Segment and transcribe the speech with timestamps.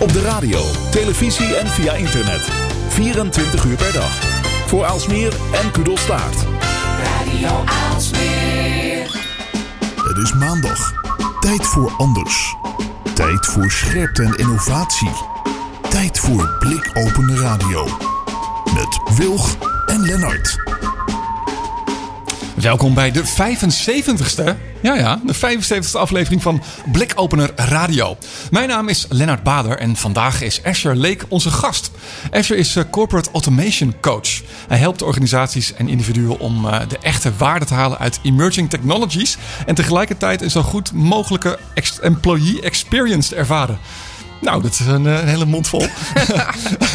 [0.00, 0.60] Op de radio,
[0.90, 2.48] televisie en via internet.
[2.88, 4.12] 24 uur per dag.
[4.66, 6.36] Voor Aalsmeer en Kudelstaart.
[7.02, 9.10] Radio Aalsmeer.
[9.96, 10.92] Het is maandag.
[11.40, 12.56] Tijd voor anders.
[13.14, 15.12] Tijd voor scherpte en innovatie.
[15.88, 17.84] Tijd voor blikopende radio.
[18.74, 19.56] Met Wilg
[19.86, 20.77] en Lennart.
[22.60, 24.56] Welkom bij de 75ste.
[24.82, 28.16] Ja, ja, de 75ste aflevering van Blikopener Radio.
[28.50, 31.90] Mijn naam is Lennart Bader en vandaag is Asher Lake onze gast.
[32.30, 34.42] Asher is eh, Corporate Automation Coach.
[34.68, 39.36] Hij helpt organisaties en individuen om uh, de echte waarde te halen uit emerging technologies
[39.66, 41.58] en tegelijkertijd een zo goed mogelijke
[42.00, 43.78] employee experience te ervaren.
[44.40, 45.86] Nou, dat is een, een hele mond vol.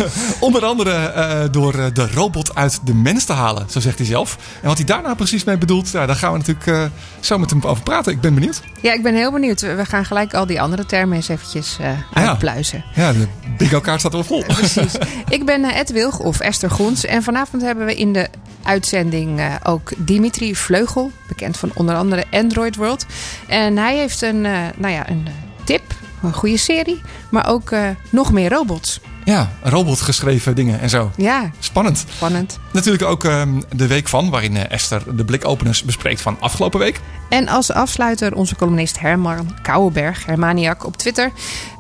[0.40, 4.38] Onder andere uh, door de robot uit de mens te halen, zo zegt hij zelf.
[4.62, 6.84] En wat hij daarna precies mee bedoelt, ja, daar gaan we natuurlijk uh,
[7.20, 8.12] zo met hem over praten.
[8.12, 8.62] Ik ben benieuwd.
[8.82, 9.62] Ja, ik ben heel benieuwd.
[9.62, 12.84] We gaan gelijk al die andere termen eens eventjes uh, uitpluizen.
[12.96, 14.44] Ja, de bingo kaart staat er vol.
[14.44, 14.94] precies.
[15.30, 17.06] Ik ben Ed Wilg of Esther Groens.
[17.06, 18.28] En vanavond hebben we in de
[18.64, 23.06] uitzending ook Dimitri Vleugel, bekend van onder andere Android World.
[23.48, 24.42] En hij heeft een,
[24.76, 25.28] nou ja, een
[25.64, 25.93] tip
[26.24, 29.00] een goede serie, maar ook uh, nog meer robots.
[29.26, 31.12] Ja, robotgeschreven dingen en zo.
[31.16, 31.52] Ja.
[31.60, 32.06] Spannend.
[32.16, 32.60] Spannend.
[32.72, 37.00] Natuurlijk ook um, de week van, waarin uh, Esther de blikopeners bespreekt van afgelopen week.
[37.30, 41.32] En als afsluiter onze columnist Herman Kouwenberg, Hermaniak op Twitter.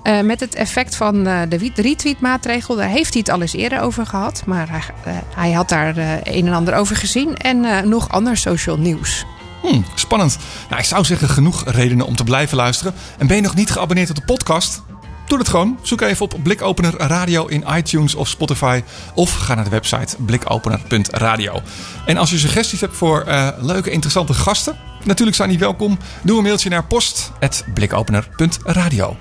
[0.03, 2.75] Uh, met het effect van de retweet-maatregel.
[2.75, 4.43] Daar heeft hij het al eens eerder over gehad.
[4.45, 7.37] Maar hij, hij had daar een en ander over gezien.
[7.37, 9.25] En nog ander social nieuws.
[9.63, 10.37] Hmm, spannend.
[10.69, 12.93] Nou, ik zou zeggen genoeg redenen om te blijven luisteren.
[13.17, 14.81] En ben je nog niet geabonneerd op de podcast?
[15.27, 15.79] Doe het gewoon.
[15.81, 18.81] Zoek even op Blikopener Radio in iTunes of Spotify.
[19.13, 21.61] Of ga naar de website blikopener.radio.
[22.05, 25.97] En als je suggesties hebt voor uh, leuke, interessante gasten, natuurlijk zijn die welkom.
[26.21, 29.17] Doe een mailtje naar post.blikopener.radio.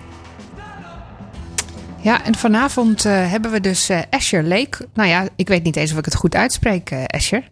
[2.00, 4.88] Ja, en vanavond uh, hebben we dus uh, Asher Lake.
[4.94, 7.42] Nou ja, ik weet niet eens of ik het goed uitspreek, Asher.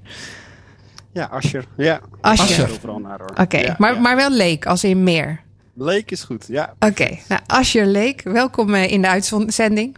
[1.12, 1.64] Ja, Asher.
[1.76, 2.00] Ja.
[2.20, 2.70] Asher.
[2.72, 3.62] Oké, okay.
[3.62, 4.00] ja, maar, ja.
[4.00, 5.40] maar wel Leek, als in meer.
[5.74, 6.74] Leek is goed, ja.
[6.78, 7.22] Oké, okay.
[7.28, 9.96] nou Asher Leek, welkom uh, in de uitzending.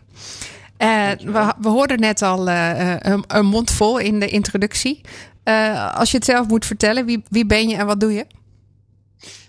[0.78, 5.00] Uh, we, we hoorden net al uh, een, een, mond vol in de introductie.
[5.94, 8.26] als je het zelf moet vertellen, wie, wie ben je en wat doe je?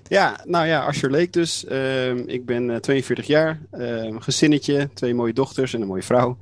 [0.07, 1.65] Ja, nou ja, Asher Leek dus.
[1.71, 6.37] Uh, ik ben 42 jaar, uh, gezinnetje, twee mooie dochters en een mooie vrouw.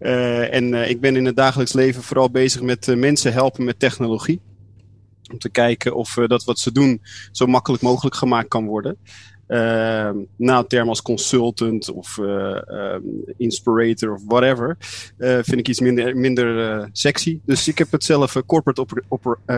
[0.00, 4.40] Uh, en ik ben in het dagelijks leven vooral bezig met mensen helpen met technologie.
[5.34, 7.00] Om te kijken of dat wat ze doen
[7.32, 8.96] zo makkelijk mogelijk gemaakt kan worden.
[9.48, 13.02] Uh, na term als consultant of uh, um,
[13.36, 14.76] inspirator of whatever,
[15.18, 17.40] uh, vind ik iets minder, minder sexy.
[17.44, 18.86] Dus ik heb het zelf corporate,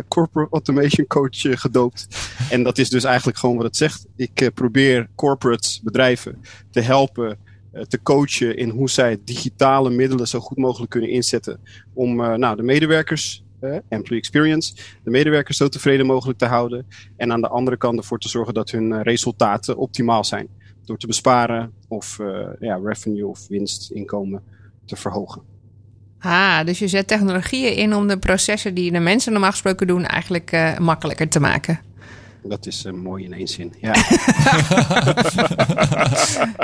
[0.09, 2.07] corporate automation coach gedoopt.
[2.51, 4.07] en dat is dus eigenlijk gewoon wat het zegt.
[4.17, 7.39] Ik probeer corporates, bedrijven, te helpen
[7.89, 11.61] te coachen in hoe zij digitale middelen zo goed mogelijk kunnen inzetten
[11.95, 14.75] om nou, de medewerkers uh, employee experience,
[15.05, 16.87] de medewerkers zo tevreden mogelijk te houden.
[17.17, 20.49] En aan de andere kant ervoor te zorgen dat hun resultaten optimaal zijn.
[20.85, 24.43] Door te besparen of uh, ja, revenue of winst, inkomen
[24.85, 25.43] te verhogen.
[26.19, 30.05] Ah, dus je zet technologieën in om de processen die de mensen normaal gesproken doen
[30.05, 31.81] eigenlijk uh, makkelijker te maken.
[32.49, 33.73] Dat is uh, mooi in één zin.
[33.81, 33.95] Ja.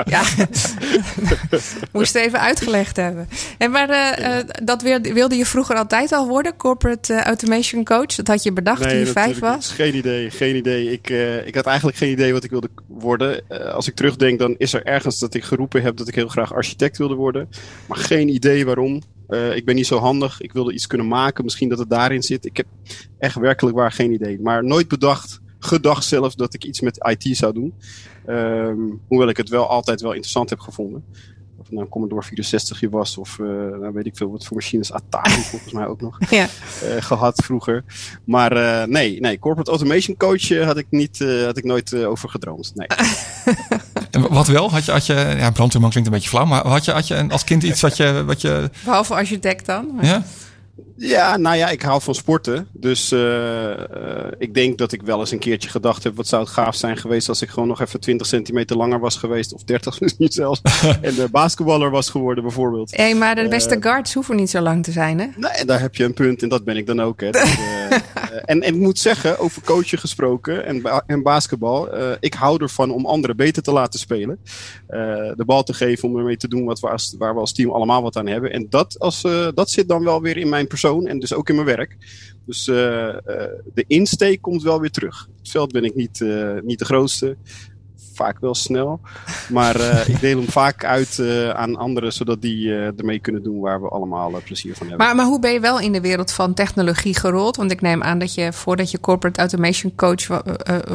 [0.05, 0.23] ja.
[1.91, 3.27] Moest even uitgelegd hebben.
[3.57, 8.15] En maar uh, uh, dat wilde je vroeger altijd al worden, corporate automation coach?
[8.15, 9.71] Dat had je bedacht nee, toen je vijf was?
[9.71, 10.91] Geen idee, geen idee.
[10.91, 11.09] Ik,
[11.45, 13.47] ik had eigenlijk geen idee wat ik wilde worden.
[13.73, 16.53] als ik terugdenk, dan is er ergens dat ik geroepen heb dat ik heel graag
[16.53, 17.49] architect wilde worden.
[17.87, 19.01] Maar geen idee waarom.
[19.29, 20.41] Uh, ik ben niet zo handig.
[20.41, 21.43] Ik wilde iets kunnen maken.
[21.43, 22.45] Misschien dat het daarin zit.
[22.45, 22.65] Ik heb
[23.19, 24.39] echt werkelijk waar geen idee.
[24.41, 27.73] Maar nooit bedacht gedacht zelfs dat ik iets met IT zou doen.
[28.27, 31.03] Um, hoewel ik het wel altijd wel interessant heb gevonden.
[31.57, 34.55] Of het nou Commodore 64 je was of uh, nou weet ik veel wat voor
[34.55, 34.91] machines.
[34.91, 36.47] Atari volgens mij ook nog ja.
[36.83, 37.83] uh, gehad vroeger.
[38.23, 42.71] Maar uh, nee, nee, corporate automation coach had ik, niet, had ik nooit over gedroomd.
[42.75, 42.87] Nee.
[44.29, 44.71] wat wel?
[44.71, 47.25] Had je, had je ja, brandweerman klinkt een beetje flauw, maar had je, had je
[47.29, 48.23] als kind iets wat je...
[48.25, 48.69] Wat je...
[48.83, 49.95] Behalve architect dan?
[49.95, 50.05] Maar...
[50.05, 50.23] Ja?
[50.95, 52.67] Ja, nou ja, ik hou van sporten.
[52.71, 53.77] Dus uh, uh,
[54.37, 56.15] ik denk dat ik wel eens een keertje gedacht heb...
[56.15, 59.17] wat zou het gaaf zijn geweest als ik gewoon nog even 20 centimeter langer was
[59.17, 59.53] geweest.
[59.53, 60.61] Of 30 misschien zelfs.
[61.01, 62.97] en de basketballer was geworden bijvoorbeeld.
[62.97, 65.27] Hé, hey, maar de beste uh, guards hoeven niet zo lang te zijn, hè?
[65.35, 66.41] Nee, daar heb je een punt.
[66.41, 67.29] En dat ben ik dan ook, hè.
[67.29, 67.55] Dus,
[68.45, 71.89] en, en ik moet zeggen, over coachen gesproken en, ba en basketbal...
[72.19, 74.39] ik hou ervan om anderen beter te laten spelen.
[75.35, 77.71] de bal te geven om ermee te doen wat we als, waar we als team
[77.71, 78.51] allemaal wat aan hebben.
[78.51, 79.21] En dat, als,
[79.53, 81.97] dat zit dan wel weer in mijn persoon en dus ook in mijn werk.
[82.45, 83.13] Dus uh, uh,
[83.73, 85.29] de insteek komt wel weer terug.
[85.37, 87.37] Het veld ben ik niet, uh, niet de grootste.
[88.13, 88.99] vaak wel snel.
[89.49, 93.59] Maar eh, ik deel hem vaak uit eh, aan anderen, zodat die ermee kunnen doen
[93.59, 95.05] waar we allemaal plezier van hebben.
[95.05, 97.55] Maar, maar hoe ben je wel in de wereld van technologie gerold?
[97.55, 100.27] Want ik neem aan dat je voordat je corporate automation coach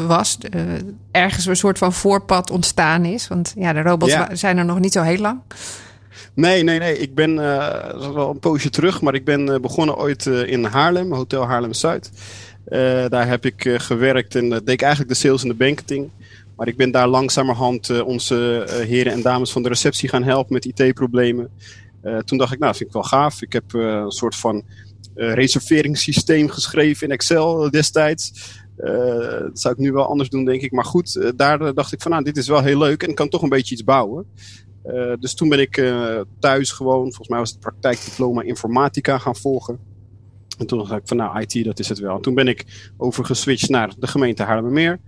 [0.06, 0.38] was,
[1.10, 3.28] ergens een soort van voorpad ontstaan is.
[3.28, 5.40] Want ja, de robots zijn er nog niet zo heel lang.
[6.34, 6.98] Nee, nee, nee.
[6.98, 7.36] Ik ben
[8.14, 12.10] wel een poosje terug, maar ik ben begonnen ooit in Haarlem, Hotel Haarlem Zuid.
[13.08, 16.10] daar heb ik gewerkt en deed ik eigenlijk de sales en de banketing.
[16.56, 20.64] Maar ik ben daar langzamerhand onze heren en dames van de receptie gaan helpen met
[20.64, 21.50] IT-problemen.
[22.24, 23.42] Toen dacht ik, nou, vind ik wel gaaf.
[23.42, 24.62] Ik heb een soort van
[25.14, 28.32] reserveringssysteem geschreven in Excel destijds.
[28.76, 30.72] dat zou ik nu wel anders doen, denk ik.
[30.72, 33.28] Maar goed, daar dacht ik van, nou, dit is wel heel leuk en ik kan
[33.28, 34.26] toch een beetje iets bouwen.
[35.20, 35.92] Dus toen ben ik
[36.38, 39.78] thuis gewoon, volgens mij was het praktijkdiploma informatica gaan volgen.
[40.58, 42.16] En toen dacht ik van, nou, IT, dat is het wel.
[42.16, 45.00] En toen ben ik overgeswitcht naar de gemeente Haarlemmermeer.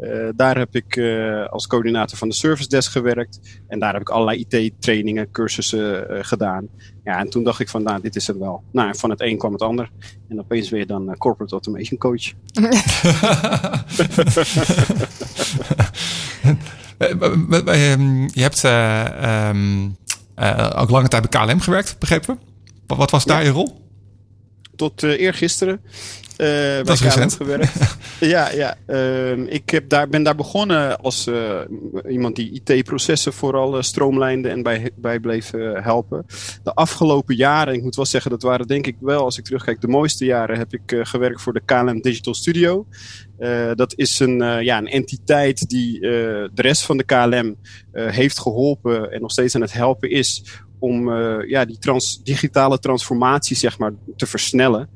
[0.00, 3.60] Uh, daar heb ik uh, als coördinator van de service desk gewerkt.
[3.68, 6.68] En daar heb ik allerlei IT-trainingen, cursussen uh, gedaan.
[7.04, 8.62] Ja, en toen dacht ik van, nou, dit is het wel.
[8.72, 9.90] Nou, van het een kwam het ander.
[10.28, 12.32] En opeens weer dan corporate automation coach.
[18.32, 18.62] je hebt
[19.56, 19.96] um,
[20.76, 22.38] ook lange tijd bij KLM gewerkt, begrepen
[22.86, 22.94] we?
[22.94, 23.46] Wat was daar ja.
[23.46, 23.88] je rol?
[24.76, 25.80] Tot eergisteren.
[26.40, 27.34] Uh, dat is recent.
[27.34, 27.96] gewerkt.
[28.20, 28.76] ja, ja.
[28.86, 31.60] Uh, ik heb daar, ben daar begonnen als uh,
[32.08, 36.26] iemand die IT-processen vooral stroomlijnde en bij, bij bleef helpen.
[36.62, 39.80] De afgelopen jaren, ik moet wel zeggen, dat waren denk ik wel, als ik terugkijk,
[39.80, 42.86] de mooiste jaren, heb ik gewerkt voor de KLM Digital Studio.
[43.74, 47.56] Dat is een, ja, een entiteit die de rest van de KLM
[47.92, 50.44] heeft geholpen en nog steeds aan het helpen is
[50.78, 51.14] om
[51.46, 51.78] ja, die
[52.22, 54.88] digitale transformatie zeg maar, te versnellen.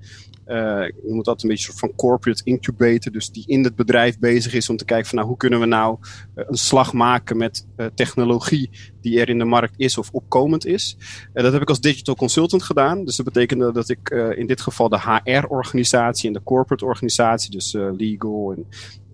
[0.46, 0.54] Uh,
[0.86, 4.54] je moet dat een beetje soort van corporate incubator, dus die in het bedrijf bezig
[4.54, 7.66] is om te kijken van nou, hoe kunnen we nou uh, een slag maken met
[7.76, 8.70] uh, technologie
[9.00, 10.96] die er in de markt is of opkomend is.
[11.32, 13.04] dat heb ik als digital consultant gedaan.
[13.04, 17.72] Dus dat betekende dat ik in dit geval de HR-organisatie en de corporate organisatie, dus
[17.72, 18.66] legal en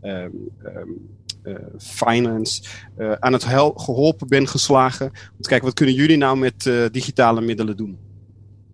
[0.03, 0.51] um,
[1.45, 2.63] um, finance,
[3.19, 3.45] aan het
[3.75, 5.07] geholpen ben geslagen.
[5.07, 8.10] Om te kijken, wat kunnen jullie nou met digitale middelen doen?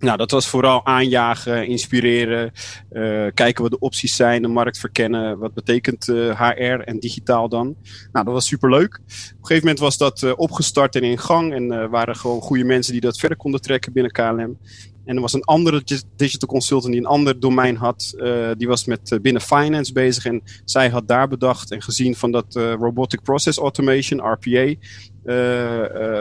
[0.06, 2.52] Nou, dat was vooral aanjagen, inspireren,
[2.92, 5.38] uh, kijken wat de opties zijn, de markt verkennen.
[5.38, 6.06] Wat betekent
[6.36, 7.76] HR en digitaal dan?
[8.12, 8.94] Nou, dat was superleuk.
[8.94, 11.52] Op een gegeven moment was dat uh, opgestart en in gang.
[11.52, 14.58] En waren gewoon goede mensen die dat verder konden trekken binnen KLM.
[15.06, 15.82] En er was een andere
[16.16, 18.14] digital consultant die een ander domein had.
[18.16, 20.24] Uh, die was met uh, binnen finance bezig.
[20.24, 24.74] En zij had daar bedacht en gezien van dat uh, robotic process automation, RPA,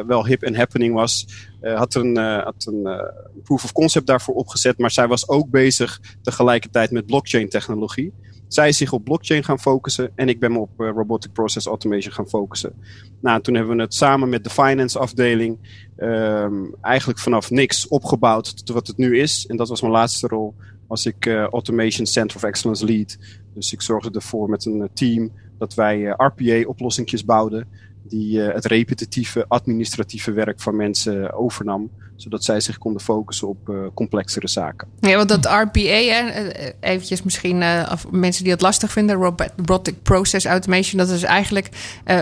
[0.07, 1.27] wel hip en happening was.
[1.61, 3.11] had een, had een
[3.43, 4.77] proof of concept daarvoor opgezet.
[4.77, 8.13] Maar zij was ook bezig tegelijkertijd met blockchain technologie.
[8.47, 12.13] Zij is zich op blockchain gaan focussen en ik ben me op robotic process automation
[12.13, 12.73] gaan focussen.
[13.21, 15.57] Nou, toen hebben we het samen met de finance afdeling
[15.97, 19.45] um, eigenlijk vanaf niks opgebouwd tot wat het nu is.
[19.47, 20.53] En dat was mijn laatste rol.
[20.87, 23.17] Was ik uh, Automation Center of Excellence Lead.
[23.53, 27.67] Dus ik zorgde ervoor met een team dat wij uh, RPA-oplossingjes bouwden.
[28.09, 33.69] Die uh, het repetitieve administratieve werk van mensen overnam zodat zij zich konden focussen op
[33.69, 34.87] uh, complexere zaken.
[34.99, 36.49] Ja, want dat RPA, hè,
[36.79, 41.69] eventjes misschien uh, mensen die het lastig vinden, Robotic Process Automation, dat is eigenlijk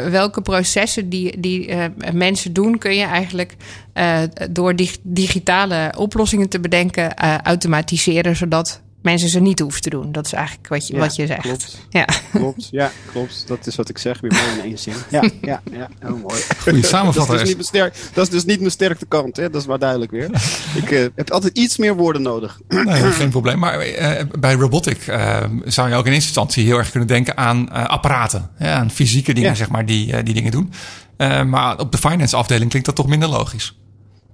[0.09, 1.74] welke processen die, die
[2.13, 3.56] mensen doen, kun je eigenlijk
[4.51, 10.12] door dig digitale oplossingen te bedenken automatiseren, zodat mensen ze niet hoeven te doen.
[10.12, 11.41] Dat is eigenlijk wat je, wat je zegt.
[11.41, 11.88] Klopt.
[11.89, 12.07] Ja.
[12.33, 12.67] klopt.
[12.72, 13.48] Ja, klopt.
[13.48, 14.19] Dat is wat ik zeg.
[14.22, 14.93] Weer mooi in één zin.
[15.10, 15.89] Ja, ja, ja.
[16.00, 16.41] Heel mooi.
[16.60, 17.39] Goeie samenvatting.
[17.39, 19.38] dat, is dus niet dat is dus niet mijn sterkte kant.
[19.38, 19.50] Hè?
[19.50, 20.29] Dat is maar duidelijk weer.
[20.75, 22.60] ik uh, heb altijd iets meer woorden nodig.
[22.67, 23.60] nee, geen probleem.
[23.60, 27.38] Maar uh, bij robotic uh, zou je ook in eerste instantie heel erg kunnen denken
[27.38, 28.50] aan apparaten.
[28.60, 30.72] Ja, aan fysieke dingen, zeg maar, die, die dingen doen.
[31.50, 33.75] maar op de finance afdeling klinkt dat toch minder logisch.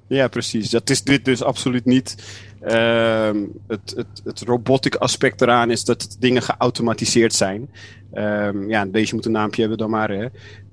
[0.10, 0.70] Ja, precies.
[0.70, 2.16] Dat is dit dus absoluut niet.
[2.64, 3.30] Uh,
[3.68, 7.70] het, het, het robotic aspect eraan is dat dingen geautomatiseerd zijn.
[8.14, 10.10] Um, ja, beetje moet een naampje hebben dan maar.
[10.10, 10.26] Hè.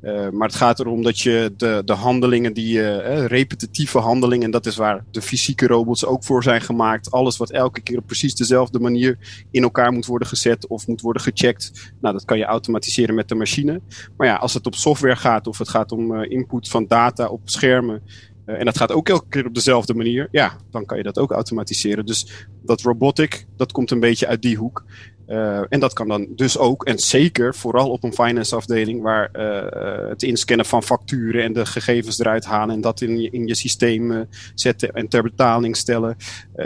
[0.02, 4.50] Uh, maar het gaat erom dat je de, de handelingen, die uh, repetitieve handelingen, en
[4.50, 7.10] dat is waar de fysieke robots ook voor zijn gemaakt.
[7.10, 9.18] Alles wat elke keer op precies dezelfde manier
[9.50, 11.92] in elkaar moet worden gezet of moet worden gecheckt.
[12.00, 13.80] Nou, dat kan je automatiseren met de machine.
[14.16, 17.26] Maar ja, als het op software gaat of het gaat om uh, input van data
[17.26, 18.02] op schermen.
[18.46, 20.28] Uh, en dat gaat ook elke keer op dezelfde manier.
[20.30, 22.06] Ja, dan kan je dat ook automatiseren.
[22.06, 24.84] Dus dat robotic, dat komt een beetje uit die hoek.
[25.28, 29.30] Uh, en dat kan dan dus ook, en zeker vooral op een finance afdeling, waar
[29.32, 33.46] uh, het inscannen van facturen en de gegevens eruit halen en dat in je, in
[33.46, 36.16] je systeem zetten en ter betaling stellen.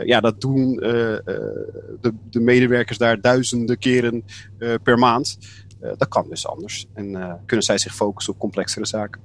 [0.05, 4.25] ja, dat doen de, de, medewerkers daar duizenden keren
[4.83, 5.39] per maand.
[5.81, 6.87] Eh, dat kan dus anders.
[6.93, 9.21] En eh, kunnen zij zich focussen op complexere zaken.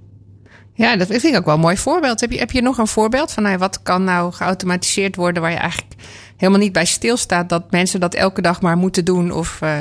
[0.76, 2.20] Ja, dat vind ik ook wel een mooi voorbeeld.
[2.20, 5.52] Heb je, heb je nog een voorbeeld van nou, wat kan nou geautomatiseerd worden waar
[5.52, 5.94] je eigenlijk
[6.38, 9.32] helemaal niet bij stilstaat dat mensen dat elke dag maar moeten doen?
[9.32, 9.80] Of uh,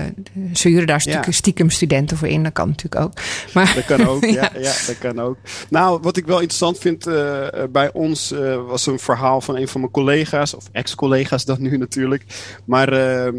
[0.53, 1.25] ze huren daar Ja.
[1.29, 3.13] stiekem studenten voor in, dat kan natuurlijk ook.
[3.55, 4.31] Maar, Dat kan ook, ja.
[4.33, 4.51] Ja.
[4.55, 4.73] ja.
[4.87, 5.37] dat kan ook.
[5.71, 9.69] Nou, wat ik wel interessant vind eh, bij ons eh, was een verhaal van een
[9.69, 12.25] van mijn collega's, of ex-collega's dan nu natuurlijk.
[12.65, 13.33] Maar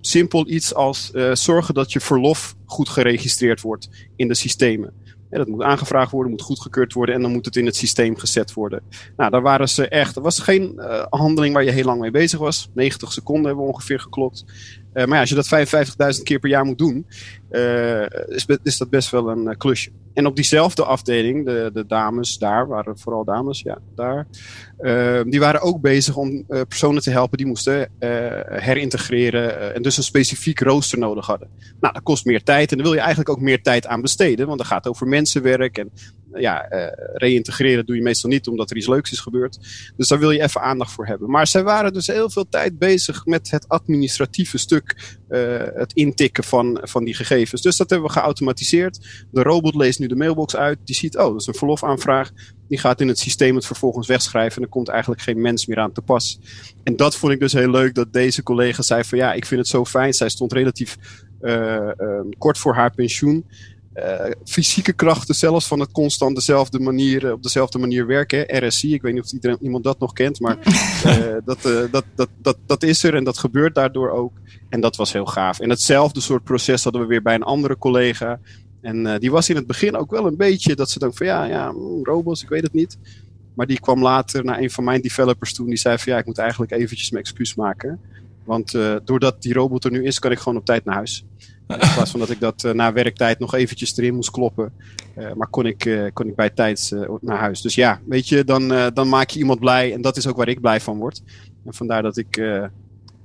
[0.00, 4.92] simpel iets als zorgen dat je verlof goed geregistreerd wordt in de systemen.
[5.38, 8.52] Dat moet aangevraagd worden, moet goedgekeurd worden en dan moet het in het systeem gezet
[8.52, 8.82] worden.
[9.16, 10.16] Nou, daar waren ze echt.
[10.16, 12.68] Er was geen eh, handeling waar je heel lang mee bezig was.
[12.74, 14.44] 90 seconden hebben we ongeveer geklokt.
[14.92, 17.06] Eh, maar ja, als je dat 55.000 keer per jaar moet doen,
[17.50, 19.90] eh, is, is dat best wel een eh, klusje.
[20.14, 24.26] En op diezelfde afdeling, de, de dames daar, waren vooral dames, ja, daar.
[25.26, 27.90] die waren ook bezig om personen te helpen die moesten
[28.48, 31.48] herintegreren en dus een specifiek rooster nodig hadden.
[31.80, 34.46] Nou, dat kost meer tijd en daar wil je eigenlijk ook meer tijd aan besteden,
[34.46, 35.90] want dat gaat over mensenwerk en
[36.34, 39.58] ja, eh reïntegreren doe je meestal niet omdat er iets leuks is gebeurd.
[39.96, 41.30] Dus daar wil je even aandacht voor hebben.
[41.30, 45.40] Maar zij waren dus heel veel tijd bezig met het administratieve stuk, eh,
[45.74, 47.62] het intikken van, van die gegevens.
[47.62, 49.26] Dus dat hebben we geautomatiseerd.
[49.30, 50.78] De robot leest nu de mailbox uit.
[50.84, 52.30] Die ziet, oh, dat is een verlofaanvraag.
[52.68, 54.56] Die gaat in het systeem het vervolgens wegschrijven.
[54.56, 56.38] En er komt eigenlijk geen mens meer aan te pas.
[56.82, 59.60] En dat vond ik dus heel leuk dat deze collega zei van ja, ik vind
[59.60, 60.12] het zo fijn.
[60.12, 60.96] Zij stond relatief
[61.40, 61.90] eh,
[62.38, 63.44] kort voor haar pensioen.
[63.92, 68.44] Eh, fysieke krachten zelfs van het constant dezelfde manier, eh, op dezelfde manier werken.
[68.46, 68.66] hè.
[68.66, 70.58] RSI, ik weet niet of iedereen, iemand dat nog kent, maar
[71.04, 74.32] eh, dat, eh, dat, dat, dat, dat is er en dat gebeurt daardoor ook.
[74.68, 75.60] En dat was heel gaaf.
[75.60, 78.40] En hetzelfde soort proces hadden we weer bij een andere collega.
[78.82, 81.26] En eh, die was in het begin ook wel een beetje dat ze dacht van
[81.26, 82.98] ja, ja, mm, robots, ik weet het niet.
[83.54, 86.18] Maar die kwam later naar een van mijn developers toe en die zei van ja,
[86.18, 88.00] ik moet eigenlijk eventjes mijn excuus maken.
[88.44, 91.24] Want eh, doordat die robot er nu is, kan ik gewoon op tijd naar huis.
[91.68, 94.72] In plaats van dat ik dat eh, na werktijd nog eventjes erin moest kloppen.
[95.14, 97.60] Eh, maar kon ik, eh, kon ik bij tijd naar huis.
[97.60, 99.92] Dus ja, weet je, dan, dan maak je iemand blij.
[99.92, 101.22] En dat is ook waar ik blij van word.
[101.64, 102.60] En vandaar dat ik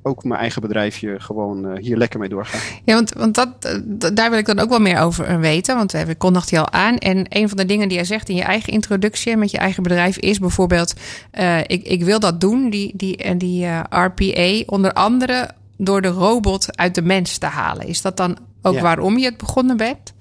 [0.02, 2.58] ook mijn eigen bedrijfje gewoon hier lekker mee doorga.
[2.86, 3.82] Ja, want, want dat,
[4.16, 5.76] daar wil ik dan ook wel meer over weten.
[5.76, 6.98] Want we kondigden die al aan.
[6.98, 9.84] En een van de dingen die jij zegt in je eigen introductie met je eigen
[9.84, 10.94] bedrijf is bijvoorbeeld:
[11.68, 16.96] ik, ik wil dat doen, die, die, die RPA, onder andere door de robot uit
[16.96, 17.88] de mens te halen.
[17.88, 18.82] Is dat dan ook Ja.
[18.82, 20.14] waarom je het begonnen bent?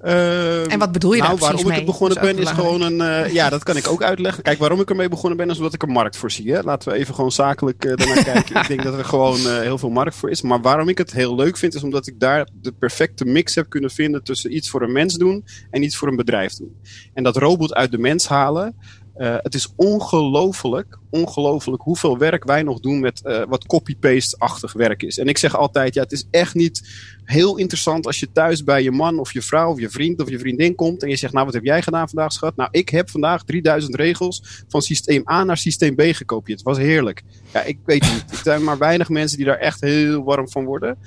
[0.00, 3.00] Ehm, En wat bedoel je nou, daar waarom ik het begonnen ben is gewoon een...
[3.00, 4.42] eh, ja, dat kan ik ook uitleggen.
[4.42, 6.52] Kijk, waarom ik ermee begonnen ben is omdat ik er markt voor zie.
[6.52, 6.60] Hè?
[6.62, 8.60] Laten we even gewoon zakelijk eh daarnaar kijken.
[8.60, 10.42] Ik denk dat er gewoon eh, heel veel markt voor is.
[10.42, 13.68] Maar waarom ik het heel leuk vind is omdat ik daar de perfecte mix heb
[13.68, 16.76] kunnen vinden tussen iets voor een mens doen en iets voor een bedrijf doen.
[17.14, 18.76] En dat robot uit de mens halen...
[19.16, 25.02] eh, het is ongelooflijk, ongelooflijk hoeveel werk wij nog doen met eh, wat copy-paste-achtig werk
[25.02, 25.18] is.
[25.18, 26.82] En ik zeg altijd, ja, het is echt niet
[27.24, 30.30] heel interessant als je thuis bij je man of je vrouw of je vriend of
[30.30, 32.56] je vriendin komt en je zegt, nou wat heb jij gedaan vandaag schat?
[32.56, 36.58] Nou, ik heb vandaag 3000 regels van systeem A naar systeem B gekopieerd.
[36.58, 37.22] Het was heerlijk.
[37.52, 38.24] Ja, ik weet niet.
[38.30, 40.98] Er zijn maar weinig mensen die daar echt heel warm van worden.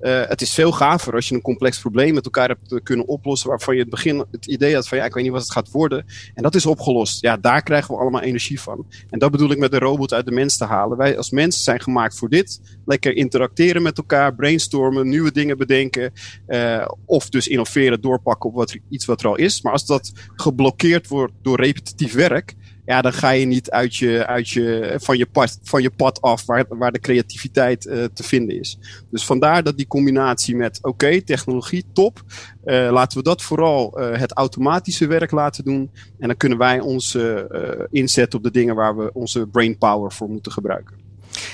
[0.00, 3.48] Eh, het is veel gaver als je een complex probleem met elkaar hebt kunnen oplossen
[3.48, 5.70] waarvan je het begin het idee had van ja, ik weet niet wat het gaat
[5.70, 6.06] worden.
[6.34, 7.20] En dat is opgelost.
[7.20, 8.86] Ja, daar krijgen we allemaal energie van.
[9.10, 10.98] En dat bedoel ik met de robot uit de mens te halen.
[10.98, 12.60] Wij als mensen zijn gemaakt voor dit.
[12.84, 16.12] Lekker interacteren met elkaar, brainstormen, nieuwe dingen bedenken.
[16.46, 19.62] eh, of dus innoveren, doorpakken op wat, iets wat er al is.
[19.62, 22.54] Maar als dat geblokkeerd wordt door repetitief werk,
[22.86, 26.20] ja, dan ga je niet uit je, uit je, van, je pad, van je pad
[26.20, 28.78] af waar, waar de creativiteit eh, te vinden is.
[29.10, 32.22] Dus vandaar dat die combinatie met, oké, technologie, top.
[32.64, 35.90] Eh, laten we dat vooral eh, het automatische werk laten doen.
[36.18, 40.52] En dan kunnen wij eh, inzetten op de dingen waar we onze brainpower voor moeten
[40.52, 41.05] gebruiken.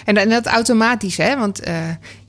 [0.05, 1.37] En, en dat automatisch, hè?
[1.39, 1.75] Want eh,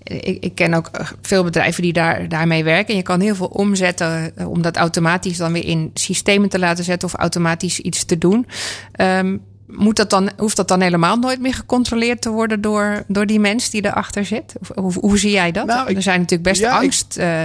[0.04, 2.88] ik, ik ken ook eh, veel bedrijven die daar, daarmee werken.
[2.90, 6.60] En je kan heel veel omzetten eh, om dat automatisch dan weer in systemen te
[6.60, 8.48] laten zetten of automatisch iets te doen.
[8.92, 13.26] Ehm, moet dat dan, hoeft dat dan helemaal nooit meer gecontroleerd te worden door, door
[13.26, 14.54] die mens die erachter zit?
[14.60, 15.66] Of, hoe, hoe zie jij dat?
[15.66, 17.42] Nou, ik- er zijn natuurlijk best ja, ik- angst, eh,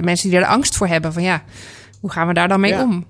[0.00, 1.12] mensen die er angst voor hebben.
[1.12, 1.42] Van ja,
[2.00, 2.82] hoe gaan we daar dan mee Ja.
[2.82, 3.04] om?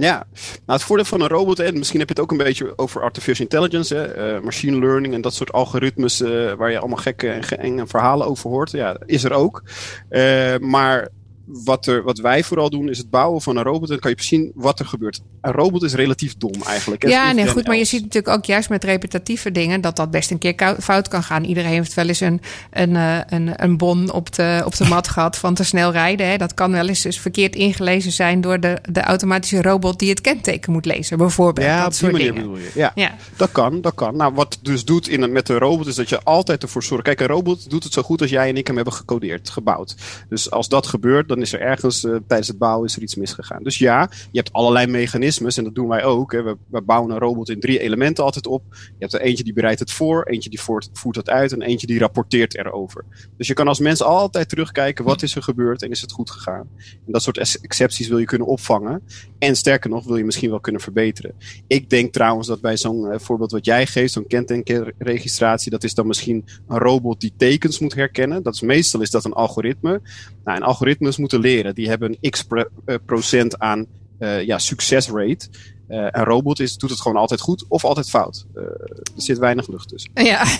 [0.00, 2.72] Ja, nou het voordeel van een robot, en misschien heb je het ook een beetje
[2.76, 6.96] over artificial intelligence, hè, eh, machine learning en dat soort algoritmes eh, waar je allemaal
[6.96, 8.70] gekke en, ge- enge verhalen over hoort.
[8.70, 9.62] Ja, is er ook.
[10.08, 11.08] Eh, maar
[11.48, 13.82] wat, er, wat wij vooral doen is het bouwen van een robot.
[13.82, 15.20] En dan kan je precies zien wat er gebeurt.
[15.40, 17.08] Een robot is relatief dom eigenlijk.
[17.08, 17.66] Ja, nee, goed.
[17.66, 21.08] Maar je ziet natuurlijk ook juist met repetitieve dingen dat dat best een keer fout
[21.08, 21.44] kan gaan.
[21.44, 22.40] Iedereen heeft wel eens een,
[22.70, 26.28] een, eh, een, een bon op de, op de mat gehad van te snel rijden.
[26.28, 26.36] Hè.
[26.36, 30.20] Dat kan wel eens dus verkeerd ingelezen zijn door de, de automatische robot die het
[30.20, 31.66] kenteken moet lezen, bijvoorbeeld.
[31.66, 32.42] Ja, dat op die manier dingen.
[32.42, 32.70] bedoel je.
[32.74, 32.92] Ja.
[32.94, 33.14] Ja.
[33.36, 34.16] Dat kan, dat kan.
[34.16, 37.04] Nou, wat dus doet in, met een robot is dat je altijd ervoor zorgt.
[37.04, 39.94] Kijk, een robot doet het zo goed als jij en ik hem hebben gecodeerd, gebouwd.
[40.28, 43.14] Dus als dat gebeurt, dan is er ergens eh, tijdens het bouwen is er iets
[43.14, 43.62] misgegaan.
[43.62, 46.32] Dus ja, je hebt allerlei mechanismes en dat doen wij ook.
[46.32, 46.42] Hè.
[46.42, 48.62] We, we bouwen een robot in drie elementen altijd op.
[48.70, 51.62] Je hebt er eentje die bereidt het voor, eentje die voert, voert het uit en
[51.62, 53.04] eentje die rapporteert erover.
[53.36, 56.30] Dus je kan als mens altijd terugkijken wat is er gebeurd en is het goed
[56.30, 56.68] gegaan.
[57.06, 59.02] En dat soort ex- excepties wil je kunnen opvangen.
[59.38, 61.34] En sterker nog, wil je misschien wel kunnen verbeteren.
[61.66, 65.94] Ik denk trouwens dat bij zo'n eh, voorbeeld wat jij geeft, zo'n kentekenregistratie, dat is
[65.94, 68.42] dan misschien een robot die tekens moet herkennen.
[68.42, 70.00] Dat is meestal is dat een algoritme.
[70.44, 71.74] Nou, en algoritmes leren.
[71.74, 72.46] Die hebben een x
[72.84, 73.86] eh, procent aan
[74.18, 75.48] eh, ja, succesrate.
[75.88, 78.46] Eh, een robot is, doet het gewoon altijd goed of altijd fout.
[78.54, 80.10] Eh, er zit weinig lucht tussen.
[80.14, 80.44] Ja.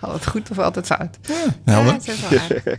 [0.00, 1.18] altijd goed of altijd fout.
[1.64, 1.96] Helder.
[2.30, 2.40] Ja.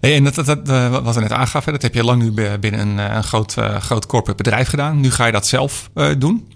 [0.00, 2.30] Hey, en dat, dat, dat, wat we net aangaf, hè, dat heb je lang nu
[2.32, 5.00] bi- binnen een, een groot, groot corporate bedrijf gedaan.
[5.00, 6.48] Nu ga je dat zelf eh, doen.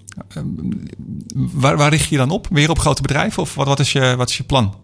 [1.34, 2.46] Waar, waar richt je je dan op?
[2.50, 3.42] Weer op grote bedrijven?
[3.42, 4.74] Of wat, wat, is, je, wat is je plan?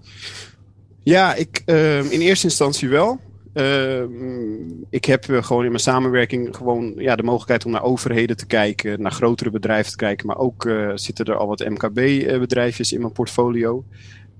[1.02, 3.20] Ja, ik, ehm, in eerste instantie wel.
[3.58, 8.36] Ehm, ik heb eh, gewoon in mijn samenwerking gewoon ja, de mogelijkheid om naar overheden
[8.36, 10.26] te kijken, naar grotere bedrijven te kijken.
[10.26, 13.84] Maar ook eh, zitten er al wat MKB-bedrijfjes in mijn portfolio.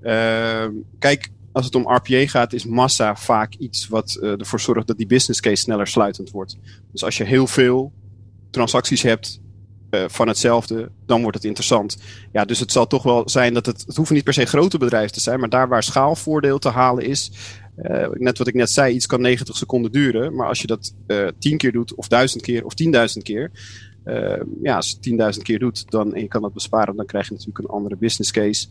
[0.01, 4.87] Ehm, kijk, als het om RPA gaat, is massa vaak iets wat eh, ervoor zorgt
[4.87, 6.57] dat die business case sneller sluitend wordt.
[6.91, 7.91] Dus als je heel veel
[8.49, 9.41] transacties hebt
[9.89, 11.97] eh, van hetzelfde, dan wordt het interessant.
[12.31, 14.77] Ja, dus het zal toch wel zijn dat het, het hoeven niet per se grote
[14.77, 17.31] bedrijven te zijn, maar daar waar schaalvoordeel te halen is,
[17.81, 20.93] eh, net wat ik net zei, iets kan 90 seconden duren, maar als je dat
[21.07, 23.51] eh 10 keer doet, of 1000 keer, of 10.000 keer,
[24.03, 27.27] eh, ja, als je 10.000 keer doet, dan, en je kan dat besparen, dan krijg
[27.27, 28.67] je natuurlijk een andere business case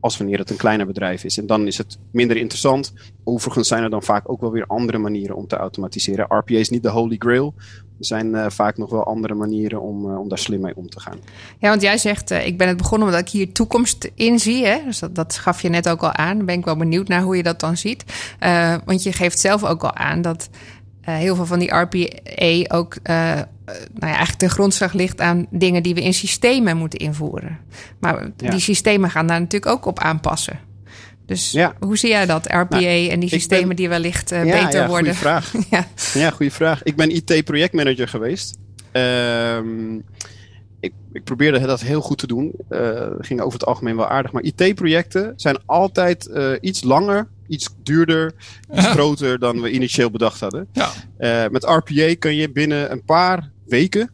[0.00, 1.38] als wanneer het een kleiner bedrijf is.
[1.38, 2.92] En dan is het minder interessant.
[3.24, 6.24] Overigens zijn er dan vaak ook wel weer andere manieren om te automatiseren.
[6.28, 7.54] RPA is niet de holy grail.
[8.00, 10.88] Er zijn eh, vaak nog wel andere manieren om, eh, om daar slim mee om
[10.90, 11.18] te gaan.
[11.58, 14.66] Ja, want jij zegt, eh, ik ben het begonnen omdat ik hier toekomst in zie.
[14.66, 14.78] Hè?
[14.84, 16.36] Dus dat, dat gaf je net ook al aan.
[16.36, 18.04] Dan ben ik wel benieuwd naar hoe je dat dan ziet.
[18.84, 20.48] Want je geeft zelf ook al aan dat
[21.00, 23.46] heel veel van die RPA ook nou
[23.94, 27.58] ja, eigenlijk ten grondslag ligt aan dingen die we in systemen moeten invoeren.
[27.98, 28.50] Maar Ja.
[28.50, 30.58] die systemen gaan daar natuurlijk ook op aanpassen.
[31.30, 31.74] Dus Ja.
[31.80, 34.86] hoe zie jij dat, RPA en die systemen ben- die wellicht eh, ja, beter ja,
[34.88, 35.14] worden?
[35.16, 35.52] Goeie vraag.
[35.70, 35.86] ja.
[36.14, 36.82] Ja, goede vraag.
[36.82, 38.58] Ik ben IT-projectmanager geweest.
[38.92, 39.94] Ehm,
[40.80, 42.52] ik, ik probeerde dat heel goed te doen.
[42.68, 44.32] Eh ging over het algemeen wel aardig.
[44.32, 48.32] Maar IT-projecten zijn altijd eh, iets langer, iets duurder,
[48.74, 48.92] iets Ja.
[48.96, 50.68] groter dan we initieel bedacht hadden.
[50.72, 50.90] Ja.
[51.18, 54.10] Eh, met RPA kun je binnen een paar weken,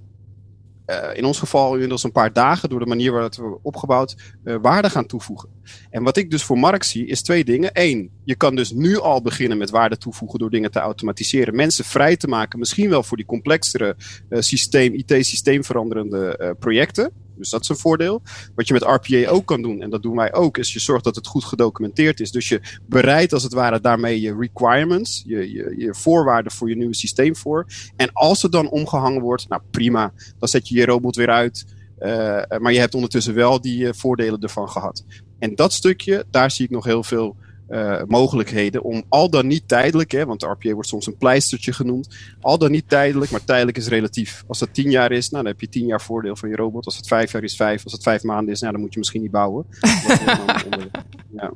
[0.87, 4.57] eh, in ons geval inmiddels een paar dagen, door de manier waarop wordt opgebouwd, eh,
[4.61, 5.49] waarde gaan toevoegen.
[5.91, 7.71] En wat ik dus voor Mark zie, is twee dingen.
[7.73, 11.57] Eén, je kan dus nu al beginnen met waarde toevoegen door dingen te automatiseren.
[11.57, 13.97] Mensen vrij te maken, misschien wel voor die complexere
[14.29, 17.13] eh, systeem, IT-systeemveranderende projecten.
[17.39, 18.23] Dus dat is een voordeel.
[18.55, 21.05] Wat je met RPA ook kan doen, en dat doen wij ook, is je zorgt
[21.05, 22.31] dat het goed gedocumenteerd is.
[22.31, 26.77] Dus je bereidt als het ware daarmee je requirements, je, je, je voorwaarden voor je
[26.77, 27.67] nieuwe systeem voor.
[27.97, 31.65] En als het dan omgehangen wordt, nou prima, dan zet je je robot weer uit.
[31.99, 35.05] Eh, maar je hebt ondertussen wel die eh, voordelen ervan gehad.
[35.39, 39.69] En dat stukje, daar zie ik nog heel veel eh, mogelijkheden om al dan niet
[39.69, 43.45] tijdelijk, hè, want de RPA wordt soms een pleistertje genoemd, al dan niet tijdelijk, maar
[43.45, 44.45] tijdelijk is relatief.
[44.47, 46.85] Als dat tien jaar is, nou, dan heb je tien jaar voordeel van je robot.
[46.85, 47.85] Als het vijf jaar is, vijf.
[47.85, 49.67] Als het vijf maanden is, nou, dan moet je misschien niet bouwen.
[51.37, 51.53] Ja.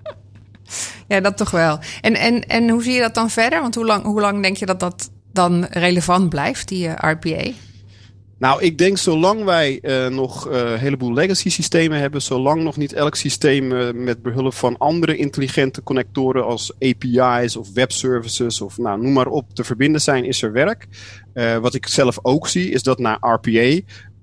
[1.09, 1.79] Ja, dat toch wel.
[2.01, 3.61] En, en, en hoe zie je dat dan verder?
[3.61, 7.51] Want hoe lang, hoe lang denk je dat dat dan relevant blijft, die eh, RPA?
[8.41, 12.77] Nou, ik denk zolang wij eh, nog eh, een heleboel legacy systemen hebben, zolang nog
[12.77, 18.79] niet elk systeem eh, met behulp van andere intelligente connectoren als API's of webservices of
[18.79, 20.87] nou, noem maar op te verbinden zijn, is er werk.
[21.61, 23.81] Wat ik zelf ook zie, is dat na RPA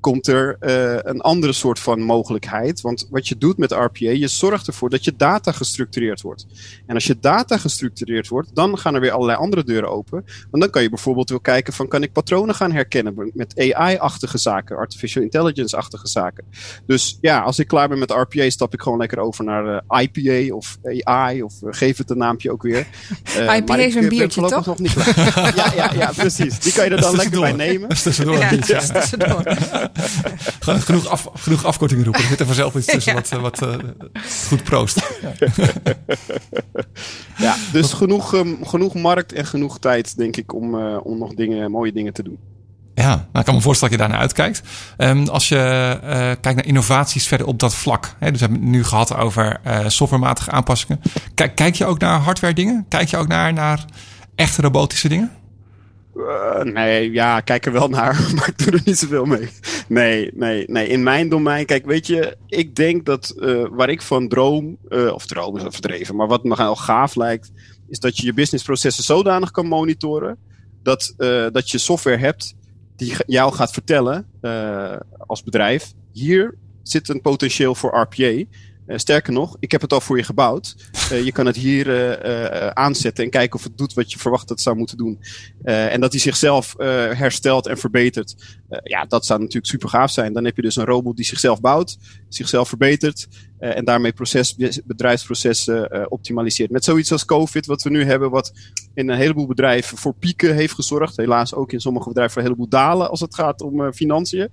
[0.08, 2.82] komt er eh, een andere soort van mogelijkheid.
[2.82, 6.46] Want wat je doet met RPA, je zorgt ervoor dat je data gestructureerd wordt.
[6.86, 10.26] En als je data gestructureerd wordt, dan gaan er weer allerlei andere deuren open.
[10.52, 14.38] Want dan kan je bijvoorbeeld wel kijken van kan ik patronen gaan herkennen met AI-achtige
[14.38, 16.44] zaken, artificial intelligence-achtige zaken.
[16.86, 20.02] Dus ja, als ik klaar ben met RPA, stap ik gewoon lekker over naar eh,
[20.02, 22.88] IPA of AI of eh, geef het een naampje ook weer.
[23.24, 24.66] Eh, IPA maar is ik, een ben biertje, toch?
[24.66, 25.56] nog niet klaar.
[25.56, 26.60] ja, ja, ja, precies.
[26.60, 27.88] Die kan je er dan lekker bij nemen.
[27.88, 28.38] Dat is tussendoor.
[28.38, 28.58] Ja, Ja.
[28.58, 29.44] dat is tussendoor.
[30.60, 32.22] Genoeg, af, genoeg afkortingen roepen.
[32.22, 33.76] Er zit er vanzelf iets tussen wat, eh, wat eh,
[34.48, 35.02] goed proost.
[37.38, 41.34] Ja, dus genoeg, ehm, genoeg markt en genoeg tijd, denk ik, om, eh, om nog
[41.34, 42.40] dingen, mooie dingen te doen.
[42.94, 44.62] Ja, nou, ik kan me voorstellen dat je daarnaar uitkijkt.
[44.98, 45.58] Ehm, als je
[46.04, 48.16] eh, kijkt naar innovaties verder op dat vlak.
[48.20, 51.02] Hè, dus we hebben het nu gehad over eh, softwarematige aanpassingen.
[51.34, 52.86] Kijk, kijk je ook naar hardware dingen?
[52.90, 53.86] Kijk je ook naar, naar
[54.36, 55.32] echte robotische dingen?
[56.18, 59.50] Eh, nee, ja, kijk er wel naar, maar ik doe er niet zoveel mee.
[59.88, 60.88] Nee, nee, nee.
[60.88, 65.14] In mijn domein, kijk, weet je, ik denk dat eh, waar ik van droom, eh,
[65.14, 67.52] of droom is overdreven, maar wat me al gaaf lijkt,
[67.90, 70.38] is dat je je businessprocessen zodanig kan monitoren
[70.84, 71.14] dat,
[71.52, 72.56] dat je software hebt
[72.96, 74.28] die jou gaat vertellen
[75.28, 78.44] als bedrijf, hier zit een potentieel voor RPA.
[78.88, 80.76] Eh, sterker nog, ik heb het al voor je gebouwd.
[81.12, 84.48] Eh, je kan het hier eh, aanzetten en kijken of het doet wat je verwacht
[84.48, 85.20] dat het zou moeten doen.
[85.64, 88.36] En dat hij zichzelf herstelt en verbetert.
[88.70, 90.34] Eh, ja, dat zou natuurlijk super gaaf zijn.
[90.34, 91.98] Dan heb je dus een robot die zichzelf bouwt,
[92.30, 93.28] zichzelf verbetert.
[93.58, 96.72] eh, en daarmee proces, bedrijfsprocessen eh, optimaliseert.
[96.72, 98.54] Met zoiets als COVID, wat we nu hebben, wat
[98.94, 101.18] in een heleboel bedrijven voor pieken heeft gezorgd.
[101.18, 104.50] Helaas ook in sommige bedrijven voor een heleboel dalen als het gaat om financiën.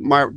[0.00, 0.32] Maar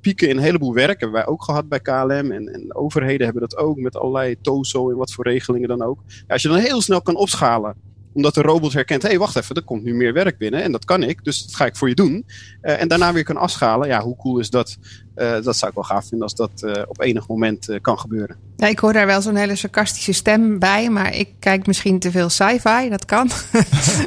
[0.00, 2.32] pieken in een heleboel werk hebben wij ook gehad bij KLM.
[2.32, 6.02] En, en overheden hebben dat ook met allerlei TOZO en wat voor regelingen dan ook.
[6.06, 7.76] Ja, als je dan heel snel kan opschalen
[8.14, 10.72] omdat de robot herkent, hé, hey, wacht even, er komt nu meer werk binnen en
[10.72, 12.26] dat kan ik, dus dat ga ik voor je doen.
[12.60, 13.88] Eh, en daarna weer kan afschalen.
[13.88, 14.76] Ja, hoe cool is dat?
[15.14, 18.36] Eh, dat zou ik wel gaaf vinden als dat eh, op enig moment kan gebeuren.
[18.56, 22.10] Ja, ik hoor daar wel zo'n hele sarcastische stem bij, maar ik kijk misschien te
[22.10, 23.30] veel sci-fi, dat kan.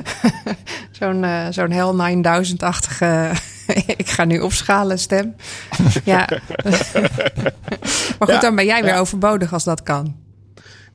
[1.00, 3.32] zo'n zo'n Hell 9000-achtige,
[3.98, 5.36] ik ga nu opschalen stem.
[6.04, 6.28] ja.
[8.18, 9.00] maar goed, Ja, dan ben jij weer ja.
[9.00, 10.27] overbodig als dat kan.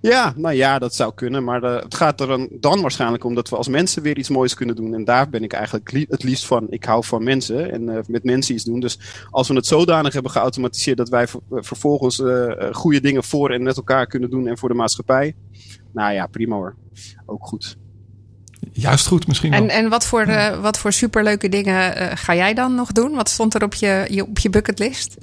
[0.02, 1.44] Ja, nou ja, dat zou kunnen.
[1.44, 4.28] Maar eh, het gaat er dan, dan waarschijnlijk om dat we als mensen weer iets
[4.28, 4.94] moois kunnen doen.
[4.94, 6.66] En daar ben ik eigenlijk li- het liefst van.
[6.70, 8.80] Ik hou van mensen en eh, met mensen iets doen.
[8.80, 8.98] Dus
[9.30, 13.50] als we het zodanig hebben geautomatiseerd dat wij ver- vervolgens eh, eh, goede dingen voor
[13.50, 15.34] en met elkaar kunnen doen en voor de maatschappij.
[15.92, 16.74] Nou ja, prima hoor.
[17.26, 17.76] Ook goed.
[18.72, 19.60] Juist goed misschien wel.
[19.60, 23.14] En, en wat, voor, eh, wat voor superleuke dingen ga jij dan nog doen?
[23.14, 25.16] Wat stond er op je, je, op je bucketlist?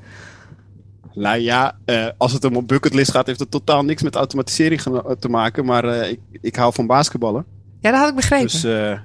[1.20, 4.82] Nou ja, eh, als het om een bucketlist gaat, heeft het totaal niks met automatisering
[5.20, 5.66] te maken.
[5.66, 7.46] Maar eh, ik, ik hou van basketballen.
[7.82, 8.48] Ja, dat had ik begrepen.
[8.48, 9.00] Dus eh,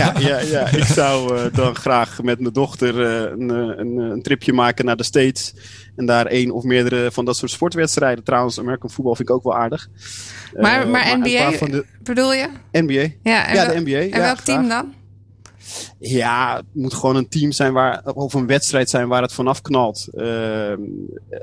[0.00, 4.84] ja, ja, ja, ik zou dan graag met mijn dochter een, een, een tripje maken
[4.84, 5.54] naar de States.
[5.96, 8.24] En daar één of meerdere van dat soort sportwedstrijden.
[8.24, 9.88] Trouwens, American voetbal vind ik ook wel aardig.
[10.60, 12.48] Maar, maar NBA, de bedoel je?
[12.72, 13.06] NBA.
[13.22, 13.98] Ja, en, Ja, de NBA.
[13.98, 14.92] en ja, welk team dan?
[15.98, 19.62] Ja, het moet gewoon een team zijn waar, of een wedstrijd zijn waar het vanaf
[19.62, 20.08] knalt.
[20.14, 20.80] Ehm,
[21.30, 21.38] eh,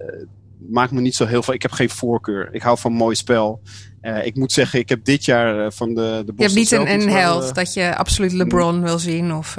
[0.70, 1.54] maakt me niet zo heel veel.
[1.54, 2.50] Ik heb geen voorkeur.
[2.52, 3.62] Ik hou van mooi spel.
[4.02, 5.94] Eh, ik moet zeggen, ik heb dit jaar eh, van de,
[6.26, 9.34] de Je hebt Boston niet een, een held dat je absoluut LeBron wil zien?
[9.34, 9.56] Of,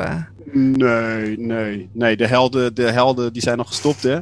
[0.52, 2.16] Nee, nee, nee.
[2.16, 4.18] De helden, de helden die zijn nog gestopt, hè.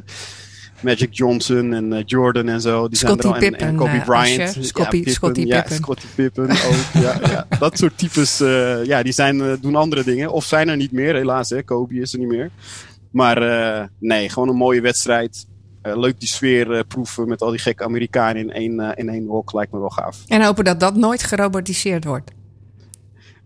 [0.81, 2.87] Magic Johnson en eh, Jordan en zo.
[2.87, 3.45] Die Scottie zijn er al.
[3.45, 4.49] En, Pippen, en Kobe eh, Bryant.
[4.65, 5.75] Scottie- Pippen, Scottie ja, Pippen.
[5.75, 7.01] Scottie Pippen ook.
[7.03, 7.47] ja, ja.
[7.59, 10.31] Dat soort types, eh, ja, die zijn, doen andere dingen.
[10.31, 11.49] Of zijn er niet meer, helaas.
[11.49, 11.63] Hè.
[11.63, 12.49] Kobe is er niet meer.
[13.11, 15.45] Maar nee, gewoon een mooie wedstrijd.
[15.81, 19.53] Leuk die sfeer proeven met al die gekke Amerikanen in één, eh, in één hok.
[19.53, 20.17] Lijkt me wel gaaf.
[20.27, 22.31] en hopen dat dat nooit gerobotiseerd wordt.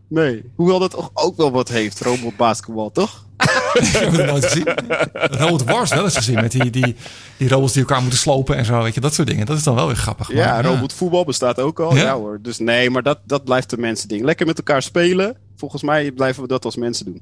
[0.08, 3.26] Nee, hoewel dat ook- ook wel wat heeft, robotbasketbal, toch?
[3.74, 4.68] Ik heb het nooit gezien.
[5.14, 6.36] Robot Wars wel eens gezien.
[6.36, 6.96] Met die, die,
[7.38, 8.84] die robots die elkaar moeten slopen en zo.
[8.84, 9.46] Weet je, dat soort dingen.
[9.46, 10.34] Dat is dan wel weer grappig.
[10.34, 11.96] Ja, maar, robotvoetbal bestaat ook al.
[11.96, 12.02] Ja?
[12.04, 12.40] Ja, hoor.
[12.42, 14.24] Dus nee, maar dat, dat blijft de mensen ding.
[14.24, 15.36] Lekker met elkaar spelen.
[15.56, 17.22] Volgens mij blijven we dat als mensen doen.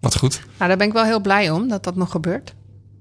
[0.00, 0.40] Wat goed.
[0.56, 2.54] Nou, daar ben ik wel heel blij om dat dat nog gebeurt.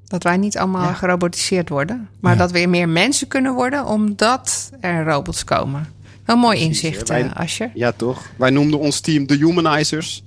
[0.08, 2.10] Dat wij niet allemaal gerobotiseerd worden.
[2.20, 2.38] Maar Ja.
[2.38, 5.88] dat weer meer mensen kunnen worden omdat er robots komen.
[6.26, 7.10] Wel mooi inzicht.
[7.10, 7.70] Wij- eh, Asje.
[7.74, 8.22] Ja, toch?
[8.38, 10.24] Wij noemden ons team de Humanizers.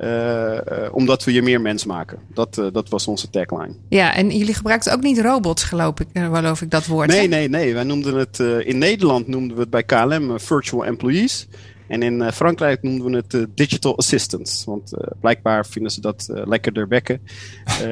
[0.00, 2.18] Eh, eh, omdat we je meer mens maken.
[2.34, 3.74] Dat, eh, dat was onze tagline.
[3.88, 7.08] Ja, en jullie gebruikten ook niet robots, geloof ik, geloof ik dat woord.
[7.08, 7.26] Nee, hè?
[7.26, 7.74] nee, nee.
[7.74, 11.48] Wij noemden het in Nederland noemden we het bij KLM virtual employees.
[11.88, 14.64] En in Frankrijk noemden we het digital assistants.
[14.64, 17.20] Want blijkbaar vinden ze dat eh, lekkerder bekken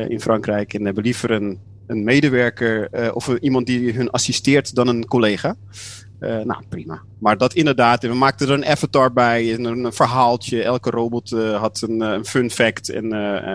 [0.09, 0.75] in Frankrijk.
[0.75, 5.57] En hebben liever een, een medewerker of iemand die hun assisteert dan een collega.
[6.18, 7.02] Eh, nou, prima.
[7.18, 10.62] Maar dat inderdaad, we maakten er een avatar bij en een, een verhaaltje.
[10.62, 13.12] Elke robot eh, had een, eh, een fun fact en,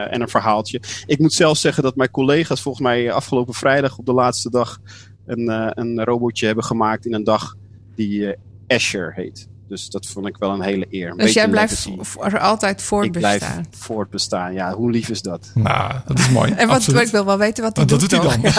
[0.09, 0.81] en een verhaaltje.
[1.05, 4.79] Ik moet zelf zeggen dat mijn collega's volgens mij afgelopen vrijdag op de laatste dag
[5.25, 5.47] een,
[5.79, 7.55] een robotje hebben gemaakt in een dag
[7.95, 8.35] die
[8.67, 9.51] Azure heet.
[9.73, 11.09] Dus dat vond ik wel een hele eer.
[11.09, 13.65] Een Dus jij blijft voor altijd Ik blijf voortbestaan.
[13.77, 14.53] voortbestaan.
[14.53, 15.51] Ja, hoe lief is dat?
[15.53, 16.51] Nou, dat is mooi.
[16.63, 18.41] En wat, ik wil wel weten wat hij dat doet, doet hij dan.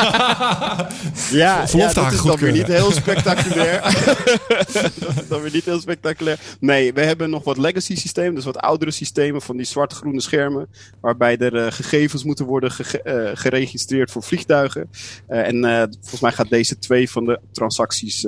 [1.30, 3.80] Ja, ja dat is dan weer niet heel spectaculair.
[4.98, 6.38] dat is dan weer niet heel spectaculair.
[6.60, 8.34] Nee, we hebben nog wat legacy systemen.
[8.34, 10.66] Dus wat oudere systemen van die zwart-groene schermen.
[11.00, 14.90] Waarbij er eh, gegevens moeten worden gege- eh, geregistreerd voor vliegtuigen.
[15.26, 18.26] Eh, en eh, volgens mij gaat deze twee van de transacties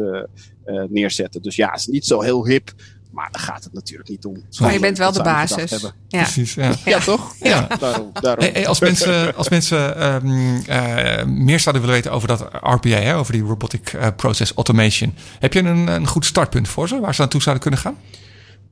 [0.89, 1.43] neerzetten.
[1.43, 2.73] Dus ja, het is niet zo heel hip.
[3.17, 4.43] Maar daar gaat het natuurlijk niet om.
[4.61, 5.71] Maar je bent wel de basis.
[6.09, 6.23] Ja.
[6.23, 6.73] Precies, ja.
[6.85, 7.35] Ja, toch?
[7.41, 7.69] Ja.
[7.79, 8.11] Daarom.
[8.13, 8.45] daarom.
[8.45, 12.89] Hey, hey, als mensen, als mensen ehm, eh, meer zouden willen weten over dat RPA,
[12.89, 17.01] hè, over die Robotic eh, Process Automation, heb je een, een goed startpunt voor ze
[17.01, 17.97] waar ze naartoe zouden kunnen gaan?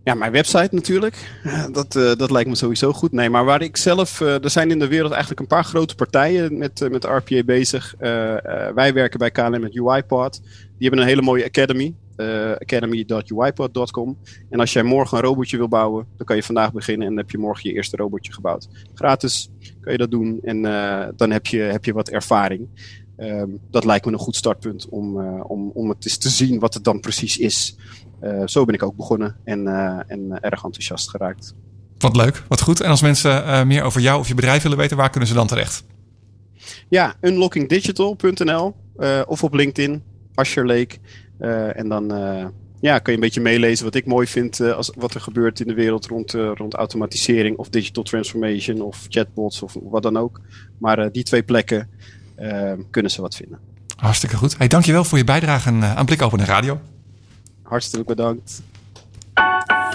[0.05, 1.41] Ja, mijn website natuurlijk.
[1.73, 3.13] Dat, eh, dat lijkt me sowieso goed.
[3.13, 4.21] Nee, maar waar ik zelf.
[4.21, 7.43] eh, er zijn in de wereld eigenlijk een paar grote partijen met, eh, met RPA
[7.45, 7.95] bezig.
[8.75, 10.41] Wij werken bij KLM met UiPod.
[10.43, 11.95] Die hebben een hele mooie academy.
[12.59, 14.19] academy.uipod.com.
[14.51, 17.23] En als jij morgen een robotje wil bouwen, dan kan je vandaag beginnen en dan
[17.23, 18.69] heb je morgen je eerste robotje gebouwd.
[18.95, 20.63] Gratis kan je dat doen en
[21.17, 22.69] dan heb je, heb je wat ervaring.
[23.17, 26.75] Ehm, dat lijkt me een goed startpunt om, om, om het eens te zien wat
[26.75, 27.77] het dan precies is.
[28.25, 31.55] Eh, zo ben ik ook begonnen en, eh, en eh, erg enthousiast geraakt.
[31.99, 32.81] Wat leuk, wat goed.
[32.81, 35.47] En als mensen meer over jou of je bedrijf willen weten, waar kunnen ze dan
[35.47, 35.85] terecht?
[36.89, 38.77] Ja, unlockingdigital.nl
[39.27, 40.03] of op LinkedIn,
[40.35, 40.97] Asher Lake.
[41.75, 42.07] En dan
[42.81, 45.67] ja, kun je een beetje meelezen wat ik mooi vind als, wat er gebeurt in
[45.67, 50.41] de wereld rond, rond automatisering of digital transformation of chatbots of wat dan ook.
[50.79, 51.89] Maar die twee plekken
[52.91, 53.59] kunnen ze wat vinden.
[53.97, 54.59] Hartstikke goed.
[54.59, 56.81] Hey, dankjewel voor je bijdrage aan, aan Blik Open Radio.
[57.65, 58.63] Hartstikke bedankt.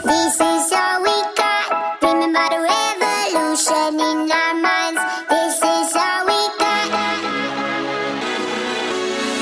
[0.04, 2.02] This is all we got.
[2.02, 5.02] Remember the revolution in our minds.
[5.30, 6.90] This is all we got.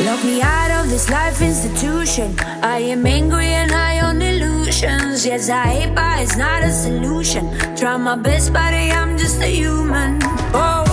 [0.06, 2.36] Lock me out of this life institution.
[2.62, 5.26] I am angry and I own illusions.
[5.26, 7.44] Yes, I hate, but it's not a solution.
[7.76, 10.20] Try my best, but I'm just a human.
[10.54, 10.87] Oh,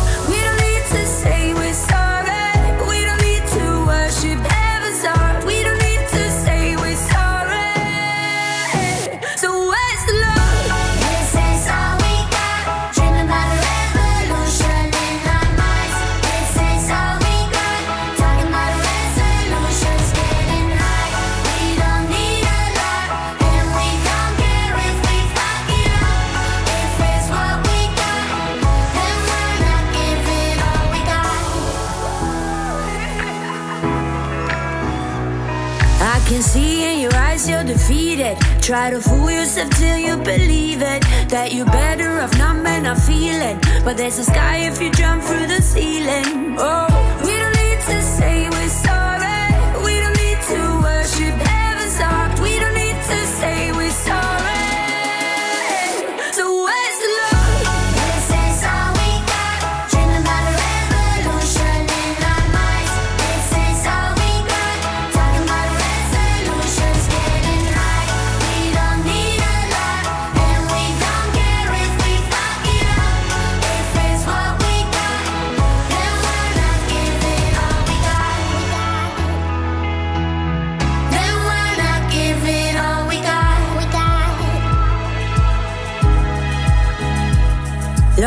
[38.64, 41.03] Try to fool yourself till you believe it.
[41.29, 43.61] That you're better off not man not feeling.
[43.85, 46.57] But there's a sky if you jump through the ceiling.
[46.59, 46.88] Oh,
[47.22, 49.53] we don't need to say we're sorry.
[49.85, 51.43] We don't need to worship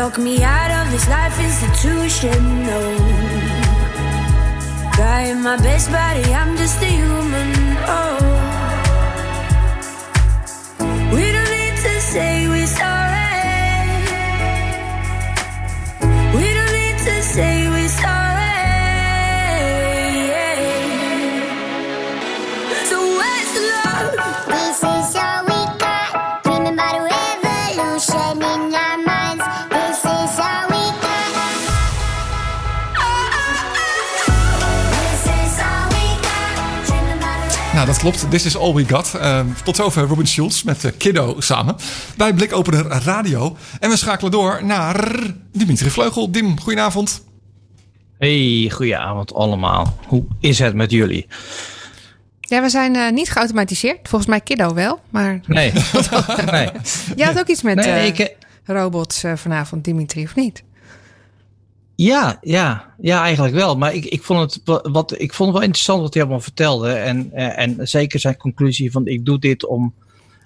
[0.08, 2.62] Lock me out of this life institution.
[2.64, 2.80] No.
[4.94, 7.57] Trying my best, buddy, I'm just a human.
[37.78, 38.30] Nou, dat klopt.
[38.30, 39.14] This is all we got.
[39.14, 41.76] Eh, tot zover Robin Schulz met eh, Kiddo samen.
[42.16, 43.56] Bij Blikopener Radio.
[43.80, 45.20] En we schakelen door naar
[45.52, 46.30] Dimitri Vleugel.
[46.30, 47.24] Dim, goedenavond.
[48.18, 49.96] Hey, goedenavond allemaal.
[50.06, 51.26] Hoe is het met jullie?
[52.40, 54.08] Ja, we zijn eh, niet geautomatiseerd.
[54.08, 55.00] Volgens mij Kiddo wel.
[55.10, 55.72] Maar Nee.
[56.50, 56.70] nee.
[57.16, 60.62] jij had ook iets met Nee, eh, ik, robots eh, vanavond, Dimitri, of niet?
[62.00, 63.76] Ja, ja, ja, eigenlijk wel.
[63.76, 66.92] Maar ik, ik, vond het, wa- wat, ik vond wel interessant wat hij allemaal vertelde.
[66.92, 69.94] En, eh, en zeker zijn conclusie van ik doe dit om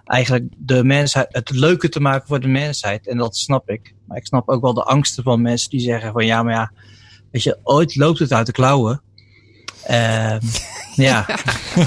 [0.05, 3.07] eigenlijk de mensheid, het leuker te maken voor de mensheid.
[3.07, 3.95] En dat snap ik.
[4.07, 6.73] Maar ik snap ook wel de angsten van mensen die zeggen van ja, maar ja,
[7.31, 9.03] weet je, ooit loopt het uit de klauwen.
[9.87, 10.39] Ehm,
[10.95, 11.27] ja.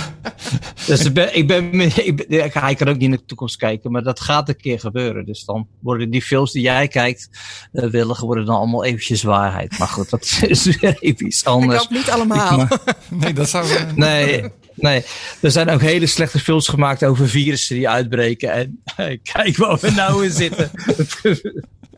[0.87, 1.73] dus ik ben, ik ben,
[2.05, 4.79] ik ben- hij kan ook niet in de toekomst kijken, maar dat gaat een keer
[4.79, 5.25] gebeuren.
[5.25, 7.29] Dus dan worden die films die jij kijkt,
[7.73, 9.77] uh, willig, worden dan allemaal eventjes waarheid.
[9.79, 11.79] Maar goed, dat is weer even iets Ik anders.
[11.79, 12.57] hoop niet allemaal.
[12.57, 12.79] Maar-
[13.09, 13.69] Nee, dat zou...
[13.69, 14.43] eh, Nee,
[14.75, 15.03] nee,
[15.41, 18.51] er zijn ook hele slechte films gemaakt over virussen die uitbreken.
[18.51, 18.81] En
[19.33, 20.71] kijk waar we nou in zitten.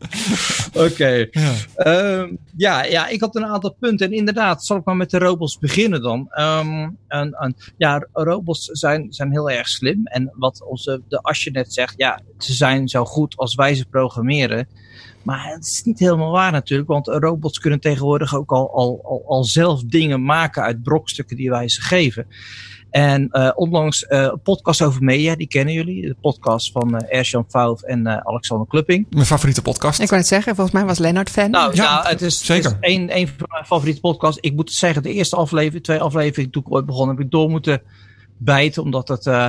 [0.86, 1.28] Oké.
[1.30, 1.54] Ja.
[1.74, 4.06] Ehm, ja, ja, ik had een aantal punten.
[4.06, 6.26] En inderdaad, zal ik maar met de robots beginnen dan.
[6.30, 10.06] Ehm, en, en, ja, robots zijn, zijn heel erg slim.
[10.06, 13.86] En wat onze, de Asje net zegt, ja, ze zijn zo goed als wij ze
[13.86, 14.68] programmeren.
[15.22, 19.24] Maar het is niet helemaal waar natuurlijk, want robots kunnen tegenwoordig ook al, al, al,
[19.26, 22.26] al zelf dingen maken uit brokstukken die wij ze geven.
[22.90, 26.06] En uh, onlangs uh, een podcast over media, die kennen jullie.
[26.06, 29.06] De podcast van uh, Erjan Fout en uh, Alexander Klupping.
[29.10, 30.00] Mijn favoriete podcast.
[30.00, 31.50] Ik wou het zeggen, volgens mij was Lennart fan.
[31.50, 32.70] Nou, Ja, nou het is, zeker.
[32.70, 34.40] het is een, een van mijn favoriete podcasts.
[34.40, 37.50] Ik moet zeggen, de eerste aflevering, twee afleveringen toen ik ooit begon, heb ik door
[37.50, 37.82] moeten
[38.36, 38.82] bijten.
[38.82, 39.46] Omdat het, uh,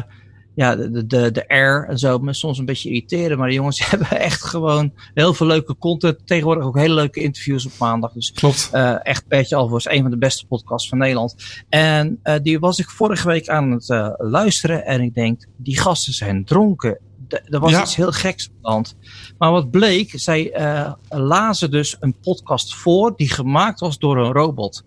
[0.59, 3.37] ja, de, de, de air en zo me soms een beetje irriteren.
[3.37, 6.27] Maar de jongens hebben echt gewoon heel veel leuke content.
[6.27, 8.11] Tegenwoordig ook hele leuke interviews op maandag.
[8.11, 8.69] Dus Klopt.
[8.73, 11.35] uh, echt Alvors, een van de beste podcasts van Nederland.
[11.69, 14.85] En uh, die was ik vorige week aan het uh, luisteren.
[14.85, 16.99] En ik denk, die gasten zijn dronken.
[17.29, 17.81] Er was Ja.
[17.81, 18.95] iets heel geks aan de hand.
[19.37, 24.31] Maar wat bleek, zij uh, lazen dus een podcast voor die gemaakt was door een
[24.31, 24.83] robot.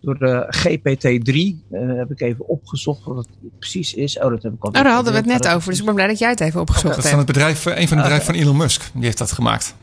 [0.00, 1.34] Door de GPT-3.
[1.70, 3.28] Uh, heb ik even opgezocht wat het
[3.58, 4.18] precies is.
[4.18, 4.68] Oh, dat heb ik al.
[4.68, 6.60] Oh, daar hadden we het net over, dus ik ben blij dat jij het even
[6.60, 7.28] opgezocht Dat is van hebt.
[7.28, 8.90] het bedrijf, eh, een van de bedrijven van Elon Musk.
[8.94, 9.74] Die heeft dat gemaakt.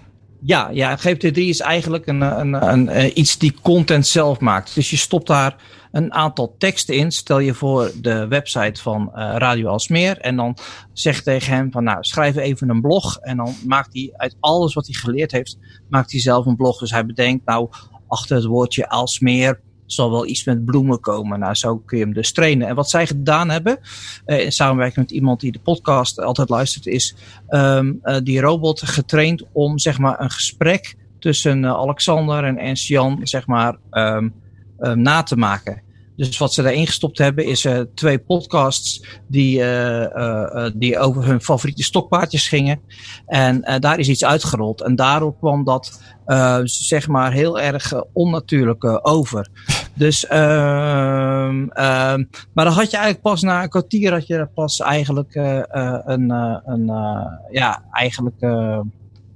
[0.44, 4.76] Ja, ja, GPT-3 is eigenlijk een, een, een, een, iets die content zelf maakt.
[4.76, 5.56] Dus je stopt daar
[5.92, 7.12] een aantal teksten in.
[7.12, 10.18] Stel je voor de website van uh, Radio Alsmeer.
[10.18, 10.58] En dan
[10.94, 13.18] zeg tegen hem van nou schrijf even een blog.
[13.18, 15.58] En dan maakt hij uit alles wat hij geleerd heeft,
[15.90, 16.80] maakt hij zelf een blog.
[16.80, 17.70] Dus hij bedenkt nou
[18.08, 21.40] achter het woordje Alsmeer zal wel iets met bloemen komen.
[21.40, 22.68] Nou, zo kun je hem dus trainen.
[22.68, 23.80] En wat zij gedaan hebben,
[24.26, 27.16] uh, in samenwerking met iemand die de podcast altijd luistert, is
[27.50, 33.20] um, uh, die robot getraind om zeg maar een gesprek tussen Alexander en Ernst Jan
[33.24, 34.34] zeg maar um,
[34.82, 35.82] um, na te maken.
[36.16, 41.26] Dus wat ze daarin gestopt hebben is uh, twee podcasts die, uh, uh, die over
[41.26, 42.82] hun favoriete stokpaardjes gingen.
[43.26, 44.82] En daar is iets uitgerold.
[44.82, 46.02] En daarop kwam dat
[46.64, 49.48] zeg maar heel erg onnatuurlijk over.
[49.94, 51.66] Dus, ehm,
[52.54, 56.30] maar dan had je eigenlijk pas na een kwartier had je pas eigenlijk een,
[56.66, 56.92] een
[57.52, 58.40] ja, eigenlijk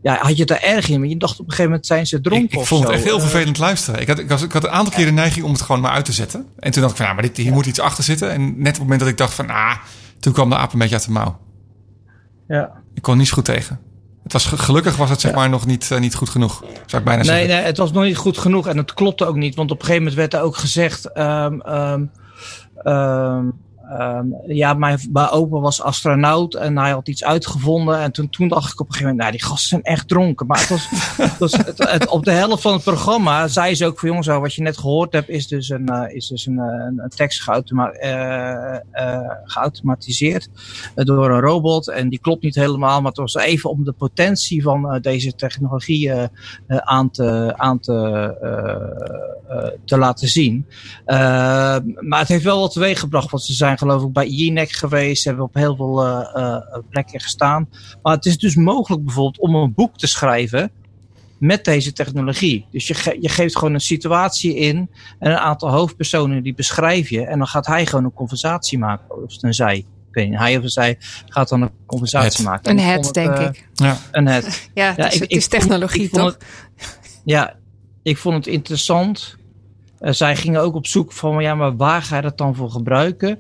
[0.05, 0.99] ja, had je het er erg in?
[0.99, 2.89] Maar je dacht op een gegeven moment zijn ze dronken Ik, ik of vond het
[2.89, 2.95] zo.
[2.95, 4.01] echt heel Eh, vervelend luisteren.
[4.01, 5.91] Ik had, ik, was, ik had een aantal keer de neiging om het gewoon maar
[5.91, 6.45] uit te zetten.
[6.59, 8.31] En toen dacht ik van, ja, maar dit, hier moet iets achter zitten.
[8.31, 9.75] En net op het moment dat ik dacht van, ah,
[10.19, 11.39] toen kwam de aap een beetje uit de mouw.
[12.47, 12.71] ja.
[12.93, 13.79] Ik kon niet zo goed tegen.
[14.23, 16.59] Het was, ge- gelukkig was het zeg maar nog niet, eh, niet goed genoeg.
[16.85, 17.47] Zou ik bijna Nee, zeggen.
[17.47, 19.55] nee, het was nog niet goed genoeg en het klopte ook niet.
[19.55, 21.11] Want op een gegeven moment werd er ook gezegd...
[21.11, 22.03] ehm,
[23.89, 27.99] ehm, ja, mijn, mijn opa was astronaut en hij had iets uitgevonden.
[27.99, 29.29] En toen, toen dacht ik op een gegeven moment...
[29.29, 30.47] Nou, die gasten zijn echt dronken.
[30.47, 34.09] Maar het was, het op de helft van het programma zei ze ook van...
[34.09, 36.85] Jongens, nou, wat je net gehoord hebt is dus een, eh, is dus een, eh,
[36.97, 40.49] een, tekst geautoma eh, eh, geautomatiseerd
[40.95, 41.89] door een robot.
[41.89, 46.11] En die klopt niet helemaal, maar het was even om de potentie van deze technologie
[46.67, 47.93] aan te, aan te,
[49.85, 50.65] te laten zien.
[51.05, 54.71] Eh, maar het heeft wel wat teweeg gebracht, want ze zijn geloof ik bij INEC
[54.71, 57.69] geweest, hebben op heel veel eh, eh, plekken gestaan.
[58.01, 60.71] Maar het is dus mogelijk bijvoorbeeld om een boek te schrijven
[61.39, 62.65] met deze technologie.
[62.71, 67.09] Dus je, ge- je geeft gewoon een situatie in en een aantal hoofdpersonen die beschrijf
[67.09, 69.77] je en dan gaat hij gewoon een conversatie maken, of een zij.
[69.77, 69.85] Ik
[70.21, 72.45] weet niet, hij of zij gaat dan een conversatie Het.
[72.51, 72.71] maken.
[72.71, 73.67] Een het, denk eh, ik.
[73.73, 73.97] Ja.
[74.11, 74.69] Een het.
[74.73, 76.25] Ja, het Ja, is, ik- het is technologie, ik toch?
[76.33, 76.45] het-
[77.25, 77.55] ja,
[78.03, 79.35] ik vond het interessant.
[80.05, 82.69] Eh, zij gingen ook op zoek van, ja, maar waar ga je dat dan voor
[82.69, 83.39] gebruiken?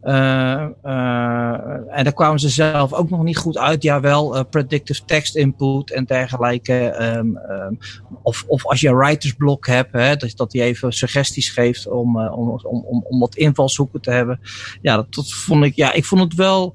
[0.00, 3.82] Eh, eh, en daar kwamen ze zelf ook nog niet goed uit.
[3.82, 6.88] Ja, wel eh, predictive text input en dergelijke.
[6.88, 7.74] Ehm, ehm,
[8.22, 12.28] of, of als je een writersblok hebt, hè, dat, dat die even suggesties geeft om,
[12.28, 14.40] om, om, om, wat invalshoeken te hebben.
[14.82, 16.74] Ja, dat vond ik, ja, ik vond het wel,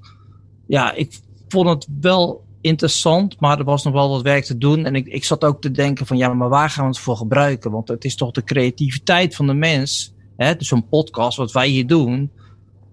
[0.67, 4.86] ja, ik vond het wel interessant, maar er was nog wel wat werk te doen.
[4.86, 7.17] En ik, ik zat ook te denken van, ja, maar waar gaan we het voor
[7.17, 7.71] gebruiken?
[7.71, 11.67] Want het is toch de creativiteit van de mens, hè, dus zo'n podcast, wat wij
[11.67, 12.32] hier doen.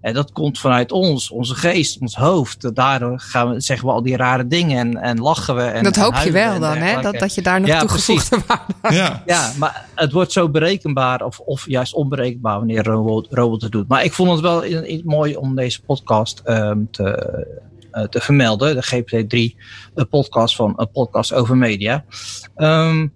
[0.00, 2.74] En dat komt vanuit ons, onze geest, ons hoofd.
[2.74, 5.62] Daardoor gaan we, zeggen we al die rare dingen en, en lachen we.
[5.62, 7.00] En, dat en hoop je wel dan, hè?
[7.00, 9.22] Dat, dat je daar nog Ja, toegevoegde waarde Ja.
[9.26, 13.72] Ja, maar het wordt zo berekenbaar of, of juist onberekenbaar wanneer een robot, robot het
[13.72, 13.88] doet.
[13.88, 17.46] Maar ik vond het wel i- i- mooi om deze podcast ehm, te,
[18.02, 18.74] te vermelden.
[18.74, 19.56] De GPT-3
[19.94, 22.04] een podcast van een podcast over media.
[22.56, 23.06] Ehm,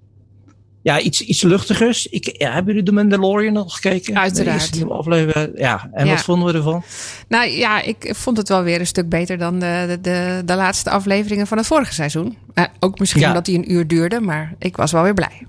[0.83, 2.07] ja, iets, iets luchtigers.
[2.07, 4.19] Ik, ja, hebben jullie The Mandalorian nog gekeken?
[4.19, 4.79] Uiteraard.
[4.79, 5.59] De aflevering.
[5.59, 6.12] Ja, en Ja.
[6.14, 6.83] wat vonden we ervan?
[7.29, 10.55] Nou ja, ik vond het wel weer een stuk beter dan de, de, de, de
[10.55, 12.37] laatste afleveringen van het vorige seizoen.
[12.55, 13.29] Eh, ook misschien Ja.
[13.29, 15.47] omdat die een uur duurde, maar ik was wel weer blij.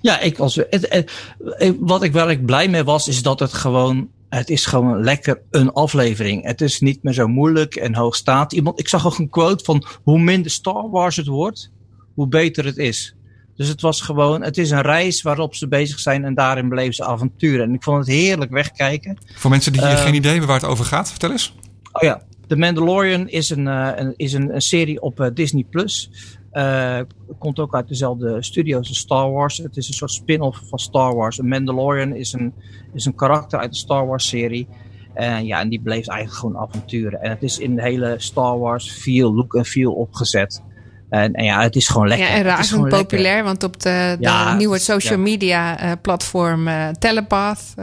[0.00, 1.10] Ja, ik was, het, het-
[1.58, 5.02] het- wat ik wel erg blij mee was, is dat het gewoon, het is gewoon
[5.04, 6.44] lekker een aflevering.
[6.44, 8.52] Het is niet meer zo moeilijk en hoogstaand.
[8.52, 11.70] Iemand, ik zag ook een quote van hoe minder Star Wars het wordt,
[12.14, 13.14] hoe beter het is.
[13.56, 16.94] Dus het was gewoon, het is een reis waarop ze bezig zijn en daarin beleven
[16.94, 17.68] ze avonturen.
[17.68, 19.18] En ik vond het heerlijk wegkijken.
[19.34, 21.54] Voor mensen die Eh, geen idee hebben waar het over gaat, vertel eens.
[21.92, 25.64] Oh ja, The Mandalorian is een, eh, een, is een, een serie op eh, Disney
[25.70, 26.10] Plus.
[26.52, 27.00] Eh,
[27.38, 29.58] komt ook uit dezelfde studio's als Star Wars.
[29.58, 31.38] Het is een soort spin-off van Star Wars.
[31.38, 32.54] Een Mandalorian is een,
[32.94, 34.68] is een karakter uit de Star Wars serie.
[35.14, 37.22] En ja, en die beleeft eigenlijk gewoon avonturen.
[37.22, 40.62] En het is in de hele Star Wars feel, look en feel opgezet.
[41.08, 42.26] En, en ja, het is gewoon lekker.
[42.26, 43.00] Ja, en razend lekker.
[43.00, 47.74] populair, want op de, de Ja, nieuwe social media eh, platform eh, Telepath,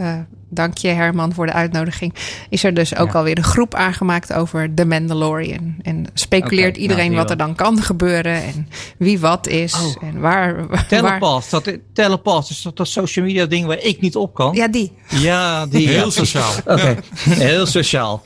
[0.50, 2.14] dank je Herman voor de uitnodiging,
[2.50, 3.18] is er dus ook Ja.
[3.18, 5.76] alweer een groep aangemaakt over The Mandalorian.
[5.82, 10.04] En speculeert iedereen nou, wat er je dan kan gebeuren en wie wat is Oh.
[10.04, 10.68] en waar.
[10.68, 14.56] waar Telepath, dat, Telepath is dat, dat social media ding waar ik niet op kan.
[14.56, 14.91] ja, die.
[15.10, 15.88] Ja, die.
[15.88, 16.10] Heel ja.
[16.10, 16.52] sociaal.
[16.66, 16.95] Oké,
[17.30, 18.22] heel sociaal.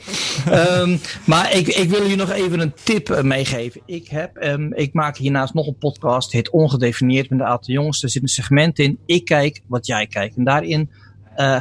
[0.50, 3.80] Ehm, maar ik, ik wil jullie nog even een tip eh, meegeven.
[3.86, 8.02] Ik, heb, ehm, ik maak hiernaast nog een podcast, het Ongedefinieerd met de aantal jongens.
[8.02, 10.36] Er zit een segment in, ik kijk wat jij kijkt.
[10.36, 10.90] En daarin
[11.34, 11.56] eh,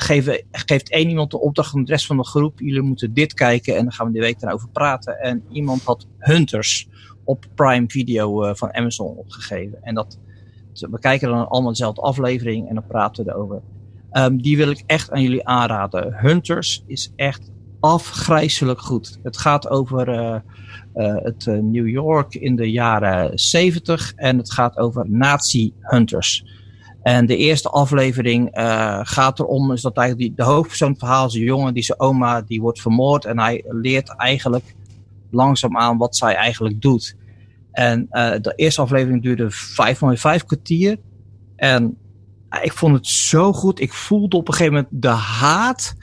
[0.51, 2.59] geeft één iemand de opdracht aan de rest van de groep.
[2.59, 5.19] Jullie moeten dit kijken en dan gaan we die week daarover praten.
[5.19, 6.87] En iemand had Hunters
[7.23, 9.83] op Prime Video eh, van Amazon opgegeven.
[9.83, 10.19] En dat,
[10.73, 13.61] we kijken dan allemaal dezelfde aflevering en dan praten we erover.
[14.11, 16.13] Ehm, die wil ik echt aan jullie aanraden.
[16.19, 19.19] Hunters is echt afgrijzelijk goed.
[19.23, 25.09] Het gaat over eh, het New York in de jaren 70 en het gaat over
[25.09, 26.45] nazi-hunters.
[27.03, 31.33] En de eerste aflevering eh, gaat erom is dat eigenlijk die, de hoofdpersoon verhaal is
[31.33, 34.75] een jongen die zijn oma die wordt vermoord en hij leert eigenlijk
[35.31, 37.15] langzaamaan wat zij eigenlijk doet.
[37.71, 40.97] En eh, de eerste aflevering duurde vijf, vijf kwartier.
[41.55, 41.97] En
[42.61, 43.79] ik vond het zo goed.
[43.79, 45.95] Ik voelde op een gegeven moment de haat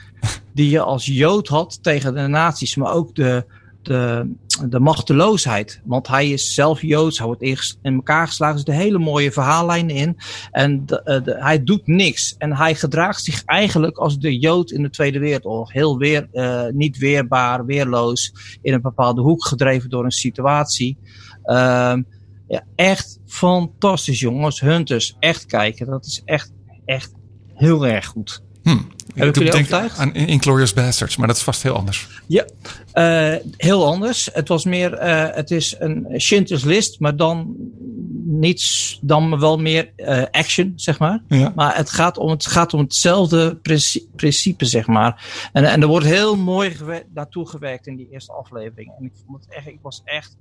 [0.53, 3.45] die je als Jood had tegen de nazi's, maar ook de,
[3.81, 4.31] de,
[4.69, 5.81] de machteloosheid.
[5.85, 7.41] Want hij is zelf Joods, hij wordt
[7.81, 8.55] in elkaar geslagen.
[8.57, 10.17] Er zitten hele mooie verhaallijnen in.
[10.51, 12.35] En de, eh, de- hij doet niks.
[12.37, 15.73] En hij gedraagt zich eigenlijk als de Jood in de Tweede Wereldoorlog.
[15.73, 20.97] Heel weer, eh, niet weerbaar, weerloos, in een bepaalde hoek gedreven door een situatie.
[21.43, 22.01] Ehm,
[22.47, 24.59] ja, echt fantastisch, jongens.
[24.61, 25.85] Hunters, echt kijken.
[25.85, 26.51] Dat is echt,
[26.85, 27.13] echt
[27.53, 28.43] heel erg goed.
[28.63, 28.69] Hm.
[28.69, 29.97] jullie Ik denk overtuigd?
[29.97, 32.07] aan Inglorious Bastards, maar dat is vast heel anders.
[32.27, 32.45] Ja,
[32.91, 34.29] eh, heel anders.
[34.33, 37.55] Het was meer, eh, het is een Schindler's List, maar dan
[38.25, 41.21] niets, dan wel meer eh, action, zeg maar.
[41.27, 41.51] Ja.
[41.55, 45.25] Maar het gaat om, het gaat om hetzelfde princi- principe, zeg maar.
[45.53, 48.91] En, en er wordt heel mooi gewer- naartoe gewerkt in die eerste aflevering.
[48.99, 50.37] En ik vond het echt, ik was echt,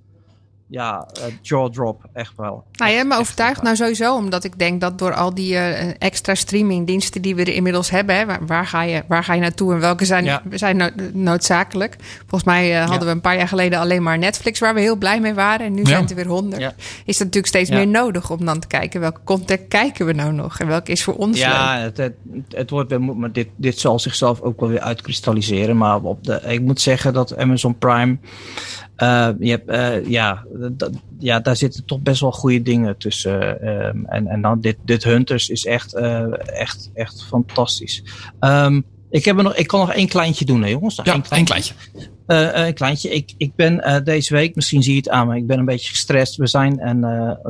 [0.70, 2.64] ja, eh, jaw drop, echt wel.
[2.72, 3.62] Nou, je hebt me overtuigd.
[3.62, 7.54] Nou, sowieso, omdat ik denk dat door al die eh, extra streamingdiensten die we er
[7.54, 10.42] inmiddels hebben, hè, waar, waar, ga je, waar ga je naartoe en welke zijn, Ja.
[10.50, 11.96] zijn no- noodzakelijk?
[12.18, 13.04] Volgens mij eh, hadden Ja.
[13.04, 15.66] we een paar jaar geleden alleen maar Netflix, waar we heel blij mee waren.
[15.66, 15.86] En nu Ja.
[15.88, 16.62] zijn het er weer honderd.
[16.62, 16.72] Ja.
[16.78, 17.76] Is het natuurlijk steeds Ja.
[17.76, 21.04] meer nodig om dan te kijken welke content kijken we nou nog en welke is
[21.04, 21.46] voor ons leuk.
[21.46, 22.14] Ja, het, het,
[22.48, 25.76] het wordt weer, maar dit, dit zal zichzelf ook wel weer uitkristalliseren.
[25.76, 28.16] Maar op de, ik moet zeggen dat Amazon Prime,
[29.00, 30.44] eh, je hebt, eh, ja,
[31.18, 33.60] ja, daar zitten toch best wel goede dingen tussen.
[33.62, 36.26] ehm, en, en dan dit, dit Hunters is echt, eh,
[36.60, 38.02] echt, echt fantastisch.
[38.40, 38.80] Ehm,
[39.10, 40.96] ik, heb er nog, ik kan nog één kleintje doen, hè, jongens.
[40.96, 41.74] Nog Ja, één één kleintje.
[42.26, 43.08] eh, een kleintje.
[43.10, 45.90] Ik, ik ben deze week, misschien zie je het aan me, ik ben een beetje
[45.90, 46.36] gestrest.
[46.36, 47.00] We zijn en,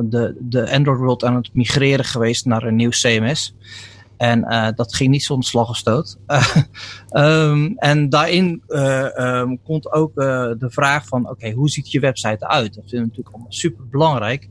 [0.09, 3.55] de, de Android World aan het migreren geweest naar een nieuw CMS.
[4.21, 6.17] En eh, dat ging niet zonder slag of stoot.
[7.09, 10.25] Ehm, en daarin eh, ehm, komt ook eh,
[10.57, 12.73] de vraag van, oké, hoe ziet je website eruit?
[12.73, 14.49] Dat vinden we natuurlijk allemaal super belangrijk.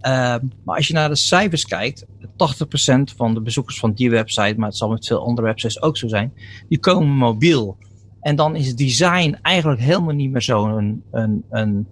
[0.00, 2.06] Ehm, maar als je naar de cijfers kijkt,
[2.36, 5.96] 80% van de bezoekers van die website, maar het zal met veel andere websites ook
[5.96, 6.32] zo zijn,
[6.68, 7.76] die komen mobiel.
[8.20, 11.86] En dan is design eigenlijk helemaal niet meer zo'n een, een,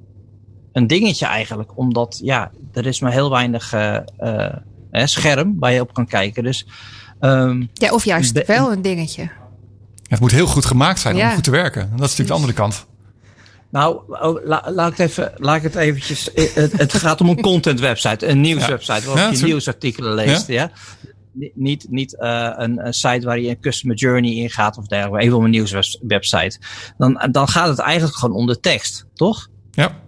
[0.73, 1.79] een dingetje eigenlijk.
[1.79, 3.75] Omdat ja, er is maar heel weinig
[4.91, 6.43] scherm waar je op kan kijken.
[6.43, 6.67] Dus
[7.21, 9.31] ehm, Ja, of juist wel een dingetje.
[10.09, 11.81] Het moet heel goed gemaakt zijn om goed te werken.
[11.81, 12.87] Dat is natuurlijk de andere kant.
[13.71, 16.33] nou, oh, la- laat, ik het even, laat ik het eventjes.
[16.33, 20.47] eh, Het, het gaat om een content website, een nieuwswebsite, waarop Ja, je nieuwsartikelen leest.
[20.47, 20.71] Ja?
[21.33, 25.25] Ni- Niet, niet eh, een, een site waar je een customer journey ingaat of dergelijke.
[25.25, 26.59] Even om een nieuwswebsite.
[26.99, 29.49] Dan, dan gaat het eigenlijk gewoon om de tekst, toch?
[29.71, 29.99] Ja.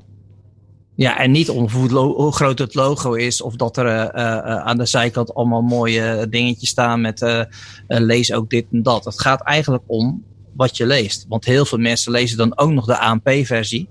[0.95, 4.57] Ja, en niet om hoe, groot het logo is of dat er eh, eh, eh,
[4.57, 7.47] aan de zijkant allemaal mooie dingetjes staan met
[7.86, 9.05] lees ook dit en dat.
[9.05, 10.24] Het gaat eigenlijk om
[10.55, 11.26] wat je leest.
[11.28, 13.88] Want heel veel mensen lezen dan ook nog de ANP-versie.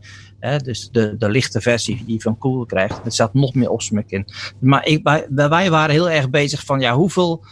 [0.63, 3.05] Dus de, de lichte versie die van Google krijgt.
[3.05, 4.25] Er staat nog meer opsmuk in.
[4.59, 7.45] Maar ik, wij, waren heel erg bezig van ja, hoeveel,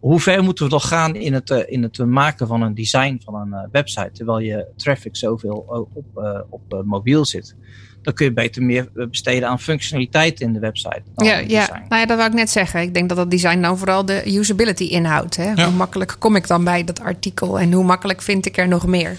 [0.00, 3.34] hoe- ver moeten we toch gaan in het, in het maken van een design van
[3.34, 4.10] een website.
[4.12, 7.56] Terwijl je traffic zoveel op, op mobiel zit.
[8.06, 11.02] Dan kun je beter meer besteden aan functionaliteit in de website.
[11.14, 11.60] dan Ja, ja.
[11.60, 11.84] design.
[11.88, 12.80] Nou ja, dat wou ik net zeggen.
[12.80, 15.36] Ik denk dat dat design dan vooral de usability inhoudt.
[15.36, 15.52] Hè?
[15.52, 15.64] Ja.
[15.64, 18.86] Hoe makkelijk kom ik dan bij dat artikel en hoe makkelijk vind ik er nog
[18.86, 19.18] meer?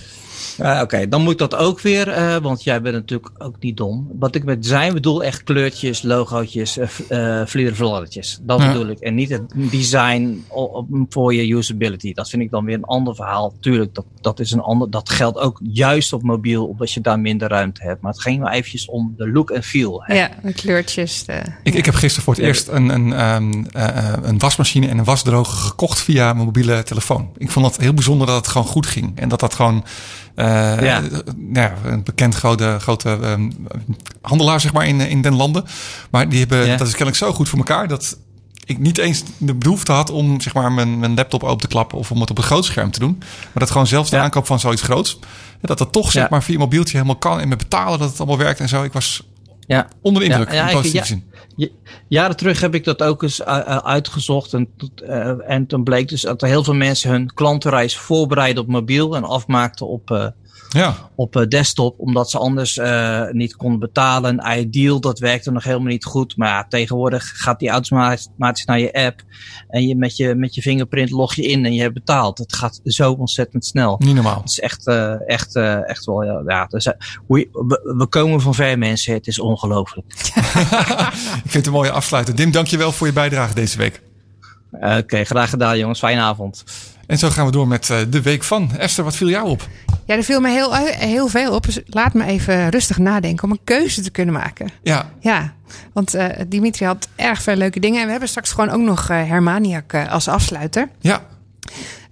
[0.57, 3.77] Ja, Oké, dan moet ik dat ook weer, eh, want jij bent natuurlijk ook niet
[3.77, 4.07] dom.
[4.19, 6.87] Wat ik met design bedoel, echt kleurtjes, logootjes, uh.
[8.41, 8.67] Dat Ja.
[8.71, 8.99] bedoel ik.
[8.99, 10.45] En niet het design
[11.09, 12.13] voor je usability.
[12.13, 13.53] Dat vind ik dan weer een ander verhaal.
[13.59, 17.19] Tuurlijk, dat, dat, is een ander, dat geldt ook juist op mobiel, omdat je daar
[17.19, 18.01] minder ruimte hebt.
[18.01, 20.03] Maar het ging maar eventjes om de look en feel.
[20.03, 20.15] hè.
[20.15, 21.25] Ja, de kleurtjes.
[21.25, 21.41] De...
[21.63, 22.47] Ik, ik heb gisteren voor het Ja.
[22.47, 26.83] eerst een, een, ehm, eh, eh, een wasmachine en een wasdroger gekocht via mijn mobiele
[26.83, 27.29] telefoon.
[27.37, 29.19] Ik vond het heel bijzonder dat het gewoon goed ging.
[29.19, 29.83] En dat dat gewoon
[30.47, 31.01] Ja.
[31.01, 31.01] eh,
[31.35, 33.51] nou ja, een bekend grote, grote ehm,
[34.21, 35.63] handelaar zeg maar in, in den landen.
[36.11, 36.77] Maar die hebben, Ja.
[36.77, 38.17] dat is kennelijk zo goed voor elkaar dat
[38.65, 41.97] ik niet eens de behoefte had om zeg maar, mijn, mijn laptop open te klappen
[41.97, 43.15] of om het op een groot scherm te doen.
[43.19, 44.21] Maar dat gewoon zelfs de Ja.
[44.23, 45.19] aankoop van zoiets groots,
[45.61, 48.37] dat dat toch zeg maar via mobieltje helemaal kan en met betalen dat het allemaal
[48.37, 48.83] werkt en zo.
[48.83, 49.23] Ik was
[49.67, 49.87] Ja.
[50.01, 51.03] onder de indruk ja, in ik- ja.
[52.07, 54.53] Jaren terug heb ik dat ook eens uh, uh, uitgezocht.
[54.53, 54.69] En,
[55.03, 59.23] uh, en toen bleek dus dat heel veel mensen hun klantenreis voorbereiden op mobiel en
[59.23, 60.33] afmaakten op,
[60.69, 60.95] Ja.
[61.15, 61.99] op uh, desktop.
[61.99, 64.57] Omdat ze anders uh, niet konden betalen.
[64.57, 66.37] Ideal, dat werkte nog helemaal niet goed.
[66.37, 69.21] Maar ja, tegenwoordig gaat die automatisch naar je app.
[69.69, 72.37] En je met, je met je vingerprint log je in en je hebt betaald.
[72.37, 73.95] Het gaat zo ontzettend snel.
[73.99, 74.39] Niet normaal.
[74.39, 75.55] Het is echt, uh, echt,
[75.85, 76.41] echt wel, ja.
[76.45, 76.85] ja dus,
[77.27, 79.13] we, we, we komen van ver mensen.
[79.13, 80.07] Het is ongelooflijk.
[81.43, 82.35] Ik vind het een mooie afsluiter.
[82.35, 84.01] Dim, dankjewel voor je bijdrage deze week.
[84.71, 85.99] Oké, okay, graag gedaan jongens.
[85.99, 86.63] Fijne avond.
[87.07, 88.71] En zo gaan we door met uh, de week van.
[88.77, 89.67] Esther, wat viel jou op?
[90.05, 91.65] Ja, er viel me heel, heel veel op.
[91.65, 94.69] Dus laat me even rustig nadenken om een keuze te kunnen maken.
[94.83, 95.09] Ja.
[95.19, 95.53] Ja,
[95.93, 97.99] want uh, Dimitri had erg veel leuke dingen.
[97.99, 100.89] En we hebben straks gewoon ook nog uh, Hermaniak uh, als afsluiter.
[100.99, 101.25] Ja.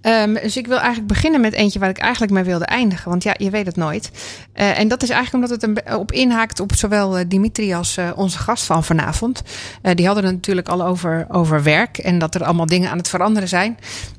[0.02, 3.10] Um, dus ik wil eigenlijk beginnen met eentje waar ik eigenlijk mee wilde eindigen.
[3.10, 4.10] Want ja, je weet het nooit.
[4.54, 8.10] Uh, en dat is eigenlijk omdat het een, op inhaakt op zowel Dimitri als uh,
[8.14, 9.42] onze gast van vanavond.
[9.82, 12.98] Uh, die hadden het natuurlijk al over, over werk en dat er allemaal dingen aan
[12.98, 13.78] het veranderen zijn.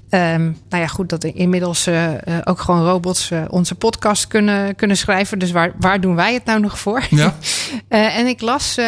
[0.10, 4.76] Um, nou ja, goed, dat inmiddels uh, uh, ook gewoon robots uh, onze podcast kunnen,
[4.76, 5.40] kunnen schrijven.
[5.40, 7.04] Dus waar, waar doen wij het nou nog voor?
[7.10, 7.36] Ja.
[7.90, 8.80] Uh, en ik las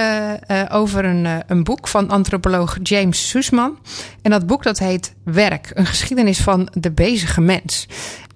[0.70, 3.78] over een, een boek van antropoloog James Sussman.
[4.22, 7.88] En dat boek dat heet Werk, een geschiedenis van de bezige mens.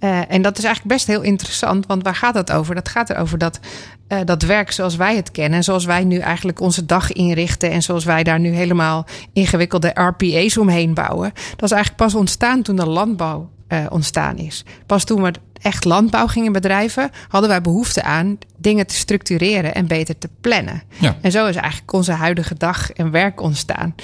[0.03, 2.75] Uh, en dat is eigenlijk best heel interessant, want waar gaat dat over?
[2.75, 3.59] Dat gaat erover dat
[4.07, 5.57] uh, dat werk zoals wij het kennen...
[5.57, 7.71] en zoals wij nu eigenlijk onze dag inrichten...
[7.71, 11.31] en zoals wij daar nu helemaal ingewikkelde RPA's omheen bouwen...
[11.33, 14.65] dat is eigenlijk pas ontstaan toen de landbouw uh, ontstaan is.
[14.85, 17.09] Pas toen we echt landbouw gingen bedrijven...
[17.27, 20.83] hadden wij behoefte aan dingen te structureren en beter te plannen.
[20.99, 21.15] Ja.
[21.21, 23.95] En zo is eigenlijk onze huidige dag en werk ontstaan.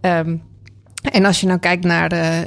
[0.00, 0.42] Um,
[1.12, 2.44] en als je nou kijkt naar de,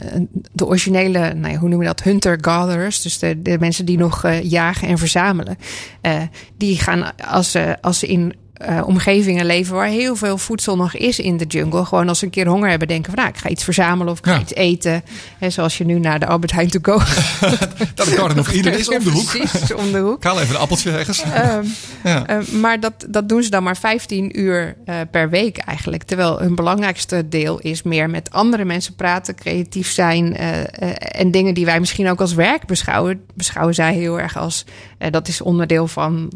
[0.52, 4.44] de originele, nou hoe noem je dat, hunter-gatherers, dus de, de, mensen die nog uh,
[4.44, 5.58] jagen en verzamelen,
[6.02, 6.22] uh,
[6.58, 8.34] die gaan als, uh, als ze in
[8.70, 11.86] uh, omgevingen leven waar heel veel voedsel nog is in de jungle.
[11.86, 14.18] Gewoon als ze een keer honger hebben, denken van nou, ik ga iets verzamelen of
[14.20, 14.40] ik ga Ja.
[14.40, 15.04] iets eten.
[15.38, 16.98] Hè, zoals je nu naar de Albert Heijn to go
[17.96, 19.26] Dat Garden of Eden is om de hoek.
[19.26, 20.18] Precies, om de hoek.
[20.18, 21.24] Ik haal even een appeltje ergens.
[21.24, 22.30] Um, Ja.
[22.40, 26.04] uh, maar dat, dat doen ze dan maar 15 uur uh, per week eigenlijk.
[26.04, 30.36] Terwijl hun belangrijkste deel is meer met andere mensen praten, creatief zijn.
[30.42, 30.58] Uh,
[31.02, 34.66] en dingen die wij misschien ook als werk beschouwen, beschouwen zij heel erg als
[34.98, 36.32] eh, dat is onderdeel van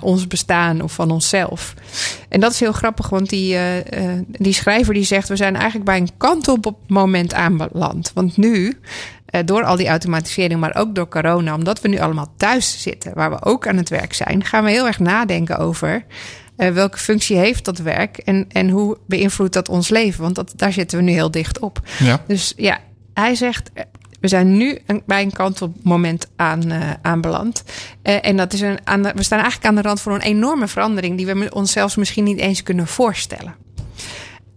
[0.00, 1.69] ons bestaan of van onszelf.
[2.28, 3.62] En dat is heel grappig, want die, uh,
[4.26, 8.10] die schrijver die zegt: we zijn eigenlijk bij een kantelmoment aanbeland.
[8.14, 8.78] Want nu,
[9.30, 13.14] uh, door al die automatisering, maar ook door corona, omdat we nu allemaal thuis zitten,
[13.14, 16.04] waar we ook aan het werk zijn, gaan we heel erg nadenken over.
[16.56, 20.22] Uh, welke functie heeft dat werk en, en hoe beïnvloedt dat ons leven?
[20.22, 21.80] Want dat, daar zitten we nu heel dicht op.
[21.98, 22.22] Ja.
[22.26, 22.78] Dus ja,
[23.14, 23.70] hij zegt:
[24.20, 27.62] we zijn nu een, bij een kantelmoment aan, uh, aanbeland.
[28.02, 30.20] Uh, en dat is een, aan de, we staan eigenlijk aan de rand voor een
[30.20, 33.54] enorme verandering die we ons zelfs misschien niet eens kunnen voorstellen.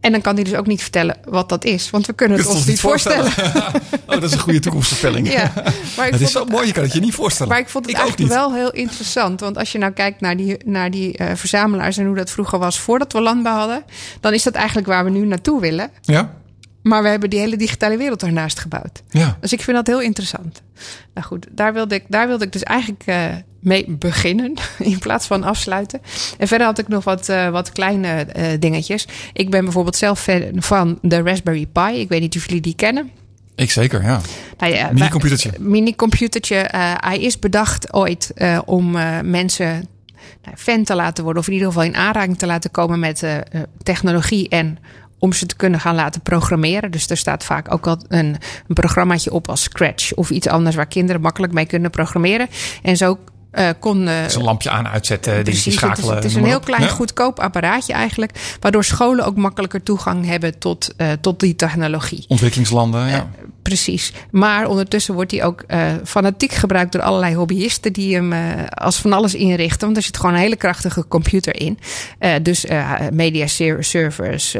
[0.04, 2.48] En dan kan hij dus ook niet vertellen wat dat is, want we kunnen het
[2.48, 3.32] ons niet voorstellen.
[3.32, 3.82] voorstellen.
[4.08, 5.32] oh, dat is een goede toekomstvoorspelling.
[5.32, 5.52] Ja,
[5.98, 7.52] maar ik het is zo mooi, je kan het je niet voorstellen.
[7.52, 9.40] Maar ik vond het ik eigenlijk wel heel interessant.
[9.40, 12.60] Want als je nou kijkt naar die, naar die uh, verzamelaars en hoe dat vroeger
[12.60, 13.84] was voordat we landbouw hadden,
[14.20, 15.92] dan is dat eigenlijk waar we nu naartoe willen.
[16.02, 16.34] Ja?
[16.84, 19.04] Maar we hebben die hele digitale wereld ernaast gebouwd.
[19.10, 19.38] Ja.
[19.40, 20.62] Dus ik vind dat heel interessant.
[21.14, 23.26] Nou goed, daar wilde ik, daar wilde ik dus eigenlijk eh,
[23.60, 26.02] mee beginnen in plaats van afsluiten.
[26.38, 29.08] En verder had ik nog wat, eh, wat kleine eh, dingetjes.
[29.34, 32.00] Ik ben bijvoorbeeld zelf fan van de Raspberry Pi.
[32.00, 33.10] Ik weet niet of jullie die kennen.
[33.56, 34.22] Ik zeker, ja.
[34.58, 35.52] Nou ja, Mini-computertje.
[35.60, 36.68] Mini-computertje.
[36.98, 38.34] hij is bedacht ooit
[38.66, 38.92] om
[39.24, 39.88] mensen
[40.44, 41.42] nou, fan te laten worden.
[41.42, 43.26] Of in ieder geval in aanraking te laten komen met
[43.84, 44.50] technologie.
[44.50, 44.78] En
[45.24, 46.92] om ze te kunnen gaan laten programmeren.
[46.92, 48.26] Dus er staat vaak ook al een,
[48.68, 50.14] een programmaatje op als Scratch.
[50.14, 52.48] Of iets anders waar kinderen makkelijk mee kunnen programmeren.
[52.82, 53.18] En zo
[53.52, 54.08] eh, kon...
[54.08, 56.16] eh, Dus een lampje aan, uitzetten, dingetjes Precies, het is, schakelen.
[56.16, 56.88] het is een heel klein, Ja.
[56.88, 58.58] goedkoop apparaatje eigenlijk.
[58.60, 62.26] Waardoor scholen ook makkelijker toegang hebben tot, eh, tot die technologie.
[62.28, 63.30] Ontwikkelingslanden, ja.
[63.64, 64.14] Precies.
[64.32, 68.40] Maar ondertussen wordt hij ook eh, fanatiek gebruikt door allerlei hobbyisten die hem eh,
[68.70, 69.86] als van alles inrichten.
[69.86, 71.80] Want er zit gewoon een hele krachtige computer in.
[72.20, 72.66] Eh, dus
[73.12, 74.56] media ser- servers,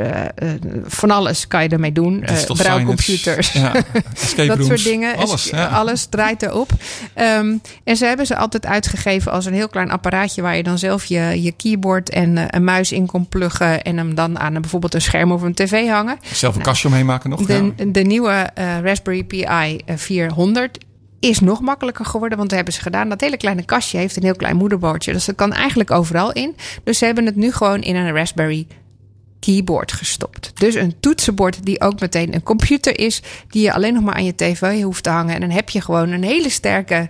[0.86, 2.24] van alles kan je ermee doen.
[2.48, 3.52] Brouwcomputers.
[3.52, 3.72] ja.
[4.36, 5.16] Dat rooms, soort dingen.
[5.16, 5.66] Alles, ja.
[5.66, 6.72] alles draait erop.
[7.14, 10.78] Ehm, en ze hebben ze altijd uitgegeven als een heel klein apparaatje waar je dan
[10.78, 13.82] zelf je, je keyboard en een muis in kon pluggen.
[13.84, 16.18] En hem dan aan een, bijvoorbeeld een scherm of een tv hangen.
[16.34, 17.48] Zelf een kastje omheen maken nog.
[17.48, 17.62] ja.
[17.76, 18.50] De, de nieuwe
[18.94, 20.78] Raspberry Pi eh, 400
[21.20, 22.38] is nog makkelijker geworden.
[22.38, 23.10] Want dat hebben ze gedaan.
[23.10, 25.14] Dat hele kleine kastje heeft een heel klein moederbordje.
[25.14, 26.56] Dus dat kan eigenlijk overal in.
[26.84, 28.68] Dus ze hebben het nu gewoon in een Raspberry
[29.40, 30.52] keyboard gestopt.
[30.60, 33.22] Dus een toetsenbord die ook meteen een computer is.
[33.48, 35.36] Die je alleen nog maar aan je tv hoeft te hangen.
[35.36, 37.10] En dan heb je gewoon een hele sterke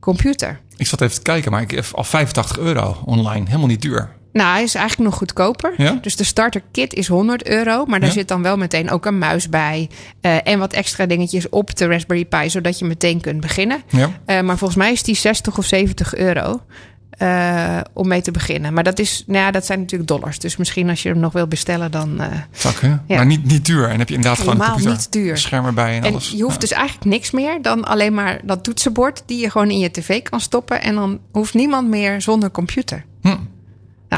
[0.00, 0.60] computer.
[0.76, 3.46] Ik zat even te kijken, maar ik heb al 85 euro online.
[3.46, 4.20] Helemaal niet duur.
[4.32, 5.72] Nou, hij is eigenlijk nog goedkoper.
[5.76, 5.98] Ja?
[6.00, 7.84] Dus de starter kit is 100 euro.
[7.86, 8.14] Maar daar Ja?
[8.14, 9.88] zit dan wel meteen ook een muis bij.
[10.20, 12.50] eh, en wat extra dingetjes op de Raspberry Pi.
[12.50, 13.82] Zodat je meteen kunt beginnen.
[13.88, 14.10] Ja.
[14.24, 16.60] Eh, maar volgens mij is die 60 of 70 euro.
[17.18, 18.72] eh, om mee te beginnen.
[18.72, 20.38] Maar dat, is, nou ja, dat zijn natuurlijk dollars.
[20.38, 22.20] Dus misschien als je hem nog wil bestellen, dan.
[22.50, 23.04] Zakken.
[23.06, 23.16] Ja.
[23.16, 23.88] Maar niet, niet duur.
[23.88, 24.90] En heb je inderdaad gewoon een computer.
[24.90, 25.36] niet duur.
[25.36, 26.30] Scherm erbij en, en alles.
[26.30, 26.60] je hoeft Ja.
[26.60, 29.22] dus eigenlijk niks meer dan alleen maar dat toetsenbord.
[29.26, 30.82] die je gewoon in je tv kan stoppen.
[30.82, 33.04] En dan hoeft niemand meer zonder computer.
[33.22, 33.36] Hm.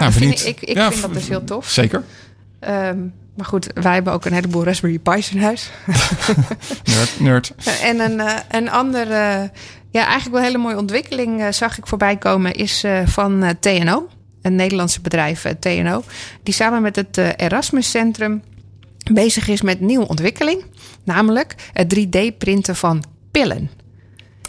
[0.00, 1.68] Nou, Nou, vind ik, ik, Ja, vind dat dus heel tof.
[1.68, 2.02] Zeker.
[2.60, 2.98] Ehm,
[3.36, 5.70] maar goed, wij hebben ook een heleboel Raspberry Pi's in huis.
[6.94, 7.20] Nerd.
[7.20, 7.52] nerd.
[7.82, 9.50] En een, eh, een andere,
[9.90, 14.08] ja, eigenlijk wel hele mooie ontwikkeling eh, zag ik voorbij komen, is eh, van TNO,
[14.42, 16.02] een Nederlandse bedrijf, TNO,
[16.42, 18.42] die samen met het Erasmus Centrum
[19.12, 20.64] bezig is met nieuwe ontwikkeling,
[21.04, 23.70] namelijk het 3D-printen van pillen.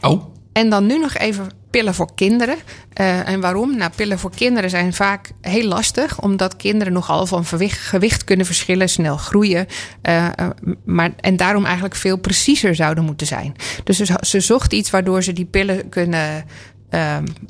[0.02, 0.24] Oh,
[0.54, 2.56] En dan nu nog even pillen voor kinderen.
[2.94, 3.78] Eh, en waarom?
[3.78, 8.46] Nou, pillen voor kinderen zijn vaak heel lastig, omdat kinderen nogal van verwicht- gewicht kunnen
[8.46, 9.66] verschillen, snel groeien.
[10.02, 10.50] eh, eh,
[10.86, 13.56] maar, en daarom eigenlijk veel preciezer zouden moeten zijn.
[13.84, 16.46] Dus ze, ze zocht iets waardoor ze die pillen kunnen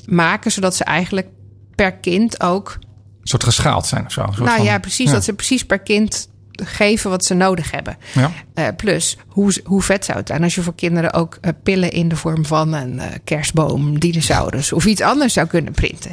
[0.06, 1.28] maken, zodat ze eigenlijk
[1.76, 2.78] per kind ook
[3.22, 4.22] een soort geschaald zijn of zo.
[4.22, 5.12] Nou van- ja, precies.
[5.12, 6.30] Dat ze precies per kind
[6.64, 7.98] geven wat ze nodig hebben.
[8.14, 8.32] Ja.
[8.54, 11.92] Eh, plus, hoe, hoe vet zou het zijn als je voor kinderen ook eh, pillen
[11.92, 16.12] in de vorm van een eh, kerstboom, dinosaurus of iets anders zou kunnen printen.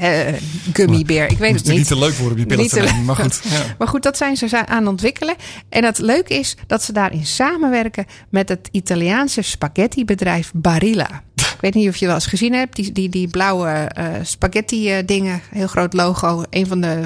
[0.72, 1.86] Gummibeer, ik weet het niet niet.
[1.86, 3.04] te leuk worden om je pillen Niet te nemen.
[3.04, 3.40] Maar goed.
[3.44, 3.60] Ja.
[3.78, 5.34] Maar goed, dat zijn ze aan het ontwikkelen.
[5.68, 11.22] En het leuke is dat ze daarin samenwerken met het Italiaanse spaghetti-bedrijf Barilla.
[11.62, 12.76] Weet niet of je wel eens gezien hebt.
[12.76, 15.40] Die, die, die blauwe eh, spaghetti-dingen.
[15.50, 16.42] Heel groot logo.
[16.50, 17.00] Een van de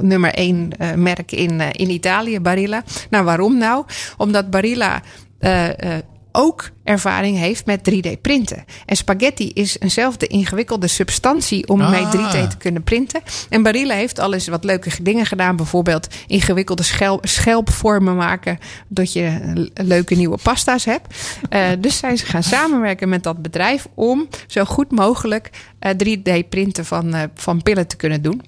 [0.00, 2.84] nummer één eh, merken in, eh, in Italië, Barilla.
[3.10, 3.84] Nou, waarom nou?
[4.16, 5.02] Omdat Barilla
[5.38, 6.02] eh, eh,
[6.32, 8.64] ook ervaring heeft met 3D-printen.
[8.86, 11.90] En spaghetti is eenzelfde ingewikkelde substantie om Ah.
[11.90, 13.20] mee 3D te kunnen printen.
[13.48, 15.56] En Barilla heeft al eens wat leuke dingen gedaan.
[15.56, 18.58] Bijvoorbeeld ingewikkelde schel- schelpvormen maken.
[18.88, 19.38] Dat je
[19.74, 21.14] leuke nieuwe pasta's hebt.
[21.48, 26.84] Eh, dus zijn ze gaan samenwerken met dat bedrijf om zo goed mogelijk eh, 3D-printen
[26.84, 28.42] van, eh, van pillen te kunnen doen.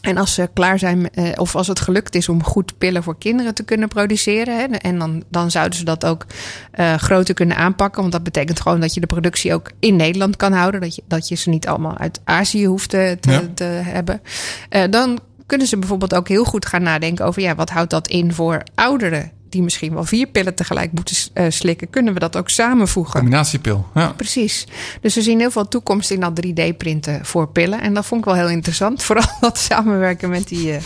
[0.00, 3.18] En als ze klaar zijn, eh, of als het gelukt is om goed pillen voor
[3.18, 4.58] kinderen te kunnen produceren.
[4.58, 6.26] Hè, en dan, dan zouden ze dat ook
[6.70, 8.00] eh, groter kunnen aanpakken.
[8.00, 10.80] Want dat betekent gewoon dat je de productie ook in Nederland kan houden.
[10.80, 13.42] Dat je, dat je ze niet allemaal uit Azië hoeft te, te, Ja.
[13.54, 14.20] te hebben.
[14.68, 18.08] Eh, dan kunnen ze bijvoorbeeld ook heel goed gaan nadenken over ja, wat houdt dat
[18.08, 19.30] in voor ouderen.
[19.50, 21.90] Die misschien wel vier pillen tegelijk moeten eh, slikken.
[21.90, 23.20] Kunnen we dat ook samenvoegen?
[23.20, 23.86] Combinatiepil.
[23.94, 24.12] Ja.
[24.16, 24.66] Precies.
[25.00, 27.80] Dus we zien heel veel toekomst in dat 3D-printen voor pillen.
[27.80, 29.02] En dat vond ik wel heel interessant.
[29.10, 30.82] Vooral dat samenwerken met die eh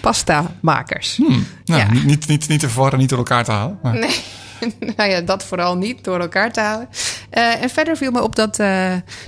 [0.00, 1.16] pasta-makers.
[1.16, 1.22] Hm.
[1.22, 1.40] Nou,
[1.80, 1.92] Ja.
[1.92, 3.78] niet, niet, niet, te verwarren, niet door elkaar te halen.
[3.82, 4.16] Maar Nee,
[4.96, 6.88] nou ja, dat vooral niet door elkaar te halen.
[7.30, 8.56] Eh, en verder viel me op dat,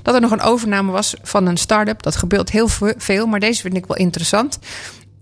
[0.03, 2.03] dat er nog een overname was van een start-up.
[2.03, 4.59] Dat gebeurt heel ve- veel, maar deze vind ik wel interessant.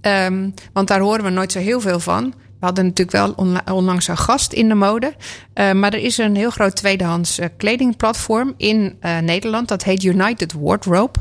[0.01, 2.35] Ehm, want daar horen we nooit zo heel veel van.
[2.61, 5.15] We hadden natuurlijk wel onla- onlangs een gast in de mode.
[5.53, 9.69] Eh, maar er is een heel groot tweedehands eh, kledingplatform in eh, Nederland.
[9.69, 11.19] Dat heet United Wardrobe.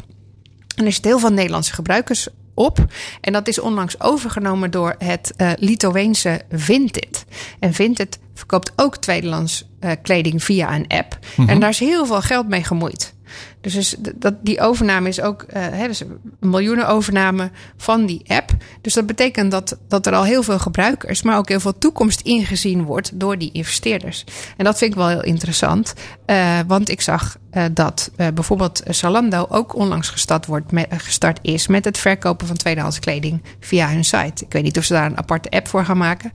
[0.75, 2.85] En er zitten heel veel Nederlandse gebruikers op.
[3.21, 7.25] En dat is onlangs overgenomen door het eh Litouweense Vinted.
[7.59, 11.17] En Vinted verkoopt ook tweedehands eh, kleding via een app.
[11.47, 13.13] En daar is heel veel geld mee gemoeid.
[13.61, 18.21] Dus, dus dat, die overname is ook eh, hè, dus een miljoenen overname van die
[18.28, 18.51] app.
[18.82, 22.21] Dus dat betekent dat, dat er al heel veel gebruikers, maar ook heel veel toekomst
[22.21, 24.23] ingezien wordt door die investeerders.
[24.57, 25.93] En dat vind ik wel heel interessant.
[26.25, 30.99] eh, want ik zag eh, dat eh, bijvoorbeeld Zalando ook onlangs gestart, wordt met, eh,
[30.99, 34.43] gestart is met het verkopen van tweedehands kleding via hun site.
[34.45, 36.32] Ik weet niet of ze daar een aparte app voor gaan maken.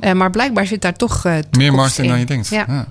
[0.00, 2.10] Eh, maar blijkbaar zit daar toch eh, Meer markt in in.
[2.10, 2.48] dan je denkt.
[2.48, 2.64] Ja.
[2.68, 2.86] Ja.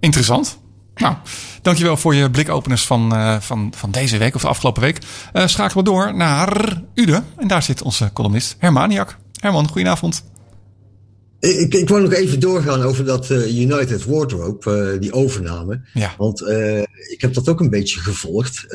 [0.00, 0.59] Interessant.
[1.00, 1.14] Nou,
[1.62, 4.98] dankjewel voor je blikopeners van, eh, van, van deze week of de afgelopen week.
[5.32, 7.22] Eh, schakelen we door naar Ude.
[7.36, 9.16] En daar zit onze columnist Hermaniak.
[9.40, 10.24] Herman, goedenavond.
[11.40, 15.80] Ik, ik wou nog even doorgaan over dat eh, United Wardrobe, eh, die overname.
[15.94, 16.14] Ja.
[16.18, 18.66] Want eh, ik heb dat ook een beetje gevolgd.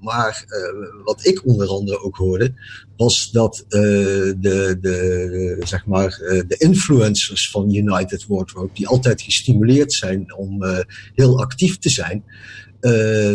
[0.00, 0.44] Maar
[1.04, 2.54] wat ik onder andere ook hoorde,
[2.96, 4.36] was dat de,
[4.80, 6.08] de, zeg maar,
[6.48, 10.64] de influencers van United Wardrobe, die altijd gestimuleerd zijn om
[11.14, 12.24] heel actief te zijn,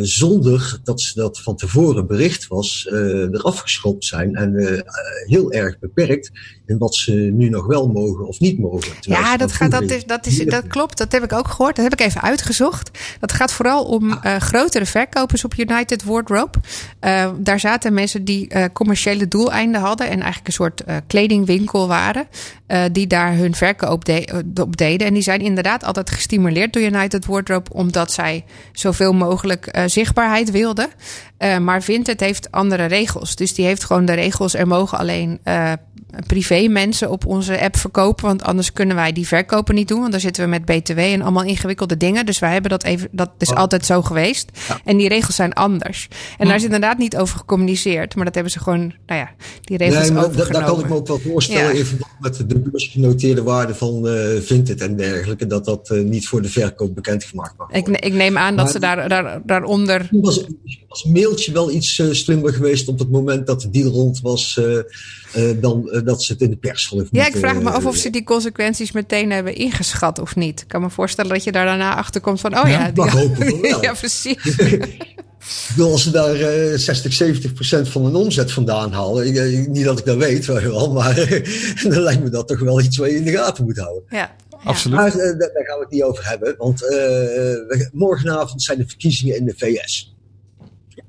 [0.01, 4.83] zonder dat ze dat van tevoren bericht was, eh eraf geschopt zijn en
[5.25, 6.31] heel erg beperkt
[6.69, 8.91] in wat ze nu nog wel mogen of niet mogen.
[9.01, 10.97] Ja, dat, gaat, dat, is, dat, is, hier- dat klopt.
[10.97, 11.75] Dat heb ik ook gehoord.
[11.75, 12.91] Dat heb ik even uitgezocht.
[13.19, 16.57] Dat gaat vooral om eh, grotere verkopers op United Wardrobe.
[16.99, 20.07] Eh, daar zaten mensen die eh, commerciële doeleinden hadden.
[20.07, 22.27] En eigenlijk een soort kledingwinkel waren.
[22.91, 25.07] die daar hun verkoop de- op deden.
[25.07, 27.73] En die zijn inderdaad altijd gestimuleerd door United Wardrobe.
[27.73, 30.87] Omdat zij zoveel mogelijk zichtbaarheid wilden.
[31.61, 33.35] Maar Vinted heeft andere regels.
[33.35, 34.53] Dus die heeft gewoon de regels.
[34.53, 35.71] Er mogen alleen eh,
[36.67, 38.25] mensen op onze app verkopen.
[38.25, 39.99] Want anders kunnen wij die verkopen niet doen.
[39.99, 42.25] Want dan zitten we met BTW en allemaal ingewikkelde dingen.
[42.25, 43.07] Dus wij hebben dat even.
[43.11, 44.51] Dat is altijd zo geweest.
[44.85, 46.07] En die regels zijn anders.
[46.37, 48.15] En daar is inderdaad niet over gecommuniceerd.
[48.15, 49.29] Maar dat hebben ze gewoon, nou ja,
[49.61, 50.51] die regels Nee, overgenomen.
[50.53, 51.79] daar kan ik me ook wel voorstellen, Ja.
[51.79, 56.27] in verband met de beursgenoteerde waarde van eh Vinted en dergelijke, dat dat eh, niet
[56.27, 58.01] voor de verkoop bekendgemaakt mag Ik, worden.
[58.01, 60.07] ik neem aan dat ze daar, daar, daaronder.
[60.11, 60.43] Was,
[60.87, 64.19] was een mailtje wel iets eh, slimmer geweest op het moment dat de deal rond
[64.21, 64.59] was,
[65.59, 68.01] dan eh, dat ze het in de pers Ja, ik vraag me af of eh,
[68.01, 70.61] ze die consequenties meteen hebben ingeschat of niet.
[70.61, 73.03] Ik kan me voorstellen dat je daar daarna achter komt van, oh ja, Ja, die,
[73.03, 73.81] mag hopen wel.
[73.83, 74.37] ja, precies.
[75.39, 79.27] Ik bedoel, als ze daar eh 60, 70 procent van hun omzet vandaan halen.
[79.27, 81.15] ik, eh, niet dat ik dat weet, wel, maar
[81.83, 84.03] dan lijkt me dat toch wel iets waar je in de gaten moet houden.
[84.09, 84.97] Ja, Absoluut.
[84.97, 89.37] Maar eh, daar gaan we het niet over hebben, want eh, morgenavond zijn de verkiezingen
[89.37, 90.13] in de VS.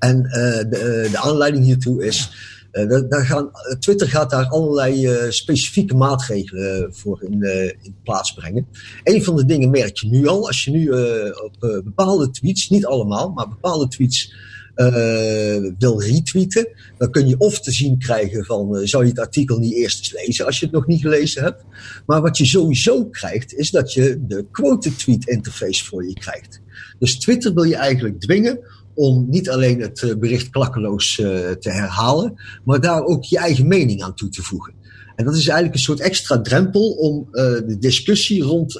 [0.01, 2.31] En eh, de, eh, de aanleiding hiertoe is,
[2.71, 8.33] eh, gaan, eh, Twitter gaat daar allerlei eh, specifieke maatregelen voor in, eh, in plaats
[8.33, 8.67] brengen.
[9.03, 12.29] Een van de dingen merk je nu al, als je nu eh, op eh, bepaalde
[12.31, 14.33] tweets, niet allemaal, maar bepaalde tweets
[14.75, 16.67] eh, wil retweeten,
[16.97, 19.99] dan kun je of te zien krijgen van, eh, zou je het artikel niet eerst
[19.99, 21.63] eens lezen als je het nog niet gelezen hebt.
[22.05, 26.61] Maar wat je sowieso krijgt, is dat je de quoted tweet interface voor je krijgt.
[26.99, 28.59] Dus Twitter wil je eigenlijk dwingen
[29.01, 32.33] om niet alleen het eh, bericht klakkeloos eh, te herhalen,
[32.65, 34.73] maar daar ook je eigen mening aan toe te voegen.
[35.15, 38.79] En dat is eigenlijk een soort extra drempel om eh, de discussie rond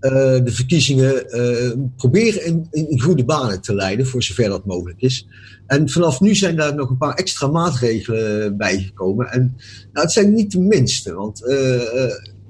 [0.00, 1.24] de verkiezingen
[1.96, 5.26] proberen in, goede banen te leiden, voor zover dat mogelijk is.
[5.66, 9.26] En vanaf nu zijn daar nog een paar extra maatregelen bijgekomen.
[9.26, 9.56] En
[9.92, 11.42] nou, het zijn niet de minste, want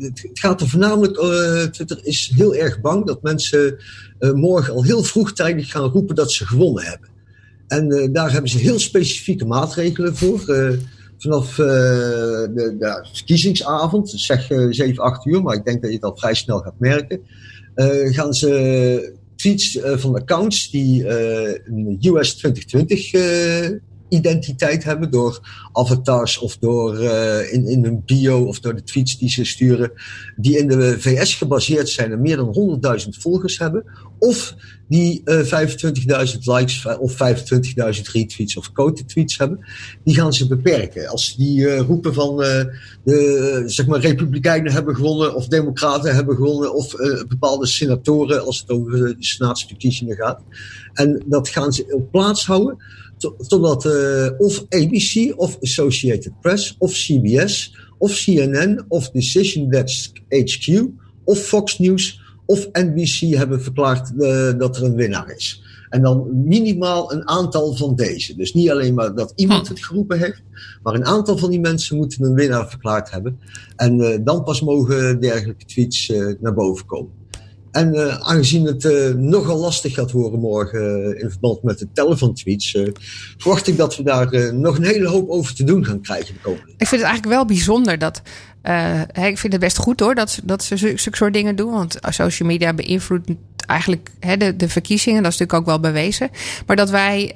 [0.00, 1.16] het, gaat er voornamelijk.
[1.16, 3.76] eh, Twitter is heel erg bang dat mensen
[4.18, 7.08] eh, morgen al heel vroegtijdig gaan roepen dat ze gewonnen hebben.
[7.66, 10.40] En eh, daar hebben ze heel specifieke maatregelen voor.
[11.18, 16.00] Vanaf de, de verkiezingsavond, dus zeg eh 7, 8 uur, maar ik denk dat je
[16.00, 17.20] al vrij snel gaat merken,
[18.12, 23.68] gaan ze tweets van accounts die een US 2020 eh,
[24.10, 29.18] identiteit hebben door avatars of door eh, in, in hun bio of door de tweets
[29.18, 29.92] die ze sturen,
[30.36, 33.84] die in de VS gebaseerd zijn en meer dan 100.000 volgers hebben,
[34.18, 34.54] of
[34.90, 37.18] die eh 25.000 likes of 25.000
[38.12, 39.58] retweets of quoted tweets hebben,
[40.04, 41.08] die gaan ze beperken.
[41.08, 42.64] Als die eh, roepen van eh,
[43.04, 48.60] de zeg maar, Republikeinen hebben gewonnen of Democraten hebben gewonnen of eh, bepaalde senatoren als
[48.60, 50.40] het over de senaatsverkiezingen gaat.
[50.92, 52.76] En dat gaan ze op plaats houden
[53.20, 60.88] totdat eh, of ABC of Associated Press of CBS of CNN of Decision Desk HQ
[61.24, 65.62] of Fox News of NBC hebben verklaard eh, dat er een winnaar is.
[65.88, 68.36] En dan minimaal een aantal van deze.
[68.36, 70.42] Dus niet alleen maar dat iemand het geroepen heeft,
[70.82, 73.38] maar een aantal van die mensen moeten een winnaar verklaard hebben.
[73.76, 77.19] En eh, dan pas mogen dergelijke tweets naar boven komen.
[77.72, 81.88] En eh, aangezien het eh, nogal lastig gaat worden morgen eh, in verband met de
[81.92, 82.78] tellen van tweets,
[83.38, 86.40] verwacht ik dat we daar nog een hele hoop over te doen gaan krijgen de
[86.40, 88.22] komende Ik vind het eigenlijk wel bijzonder dat
[89.12, 91.72] ik vind het best goed hoor dat, ze- dat ze zulke soort dingen doen.
[91.72, 93.30] Want social media beïnvloedt
[93.66, 95.22] eigenlijk hè, de, de verkiezingen.
[95.22, 96.30] Dat is natuurlijk ook wel bewezen.
[96.66, 97.32] Maar dat wij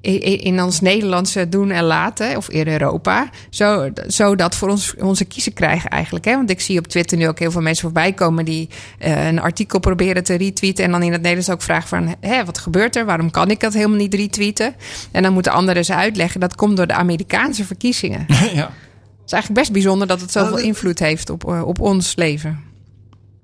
[0.00, 4.94] in, in ons Nederlandse doen en laten, of eerder Europa, zo, zo dat voor ons
[4.98, 6.24] onze kiezen krijgen eigenlijk.
[6.24, 6.34] Hè?
[6.34, 8.68] Want ik zie op Twitter nu ook heel veel mensen voorbij komen die
[8.98, 12.44] eh, een artikel proberen te retweeten en dan in het Nederlands ook vragen van, hè,
[12.44, 13.04] wat gebeurt er?
[13.04, 14.74] Waarom kan ik dat helemaal niet retweeten?
[15.10, 16.40] En dan moeten anderen ze uitleggen.
[16.40, 18.24] Dat komt door de Amerikaanse verkiezingen.
[18.28, 18.70] Het ja.
[19.26, 22.67] is eigenlijk best bijzonder dat het zoveel Nou, invloed heeft op, eh, op ons leven.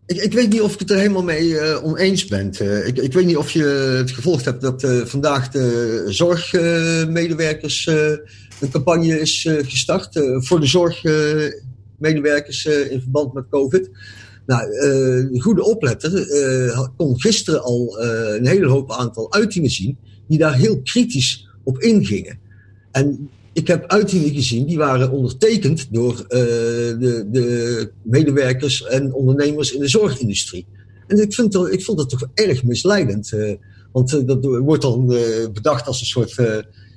[0.07, 2.53] Ik, ik weet niet of ik het er helemaal mee eh, oneens ben.
[2.53, 3.65] Eh, ik, ik weet niet of je
[3.99, 7.87] het gevolgd hebt dat eh, vandaag de zorgmedewerkers
[8.61, 13.91] een campagne is gestart voor de zorgmedewerkers in verband met COVID.
[14.47, 14.71] Nou,
[15.33, 16.27] de goede opletter
[16.97, 19.99] kon gisteren al een hele hoop aantal uitingen zien
[20.29, 22.39] die daar heel kritisch op ingingen.
[22.91, 26.41] En ik heb uitingen gezien die waren ondertekend door eh,
[26.99, 30.67] de, de medewerkers en ondernemers in de zorgindustrie.
[31.07, 33.33] En ik, vind ik vond dat toch erg misleidend.
[33.33, 33.53] eh,
[33.93, 35.07] want eh, dat wordt dan
[35.53, 36.35] bedacht als een soort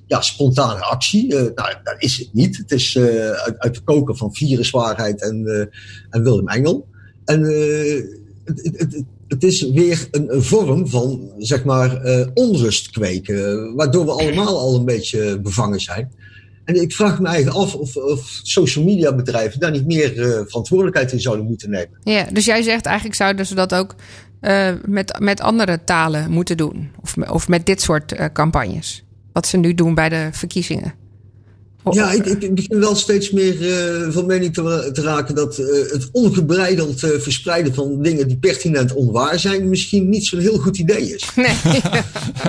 [0.07, 1.33] ja, spontane actie.
[1.33, 1.53] Nou,
[1.83, 2.57] dat is het niet.
[2.57, 5.69] Het is uit, uit de koker van viruswaarheid en,
[6.09, 6.87] Willem Engel.
[7.25, 7.41] En
[8.43, 12.01] het, het, het, het is weer een, vorm van, zeg maar,
[12.33, 13.75] onrust kweken.
[13.75, 16.11] Waardoor we allemaal al een beetje bevangen zijn.
[16.67, 20.39] En ik vraag me eigenlijk af of, of social media bedrijven daar niet meer eh,
[20.45, 21.97] verantwoordelijkheid in zouden moeten nemen.
[22.03, 23.95] Ja, dus jij zegt eigenlijk zouden ze dat ook
[24.39, 26.89] eh, met, met andere talen moeten doen.
[27.01, 29.03] Of, of met dit soort eh, campagnes.
[29.33, 30.93] Wat ze nu doen bij de verkiezingen.
[31.83, 35.57] Of- Ja, ik, ik begin wel steeds meer eh, van mening te, te raken dat
[35.57, 40.57] eh, het ongebreideld eh, verspreiden van dingen die pertinent onwaar zijn misschien niet zo'n heel
[40.57, 41.29] goed idee is.
[41.35, 41.55] Nee.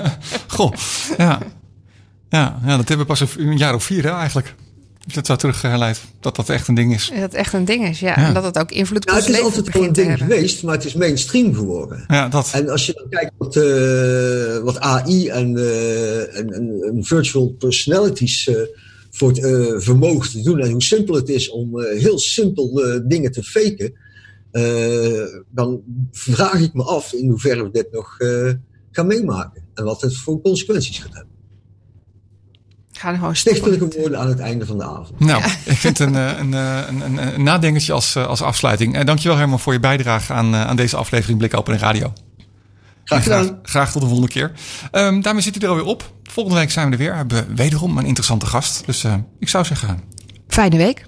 [0.47, 0.73] Goh,
[1.19, 1.41] ja.
[2.31, 4.55] Ja, ja, dat hebben we pas een, een jaar of vier hè, eigenlijk.
[5.14, 6.01] Dat zou terugherleid.
[6.20, 7.09] Dat dat echt een ding is.
[7.09, 8.09] Dat het echt een ding is, ja.
[8.09, 8.26] Ja.
[8.26, 10.24] En dat het ook invloed op Ja, ons het is altijd gewoon een begint te
[10.24, 12.05] ding geweest, maar het is mainstream geworden.
[12.09, 12.51] Ja, dat.
[12.53, 17.49] En als je dan kijkt wat, eh, wat AI en, eh, en, en, en virtual
[17.59, 18.57] personalities eh,
[19.11, 22.85] voor het eh, vermogen te doen en hoe simpel het is om eh, heel simpel
[22.85, 23.93] eh, dingen te faken,
[24.51, 28.53] eh, dan vraag ik me af in hoeverre we dit nog eh,
[28.91, 31.37] gaan meemaken en wat het voor consequenties gaat hebben.
[32.99, 33.36] Ga gewoon.
[33.36, 35.20] Stichtelijke woorden aan het einde van de avond.
[35.20, 38.42] Nou, ik vind het een, eh, een, eh, een, een, een nadenkertje als, eh, als
[38.42, 38.94] afsluiting.
[38.94, 42.12] En dankjewel Herman voor je bijdrage aan, aan deze aflevering Blik Open en Radio.
[43.09, 43.59] Graag gedaan.
[43.62, 44.53] graag tot de volgende keer.
[44.90, 46.12] Ehm, daarmee zit u er alweer op.
[46.22, 47.14] Volgende week zijn we er weer.
[47.14, 48.82] Hebben we wederom een interessante gast.
[48.86, 50.01] Dus eh, ik zou zeggen,
[50.49, 51.07] Fijne week.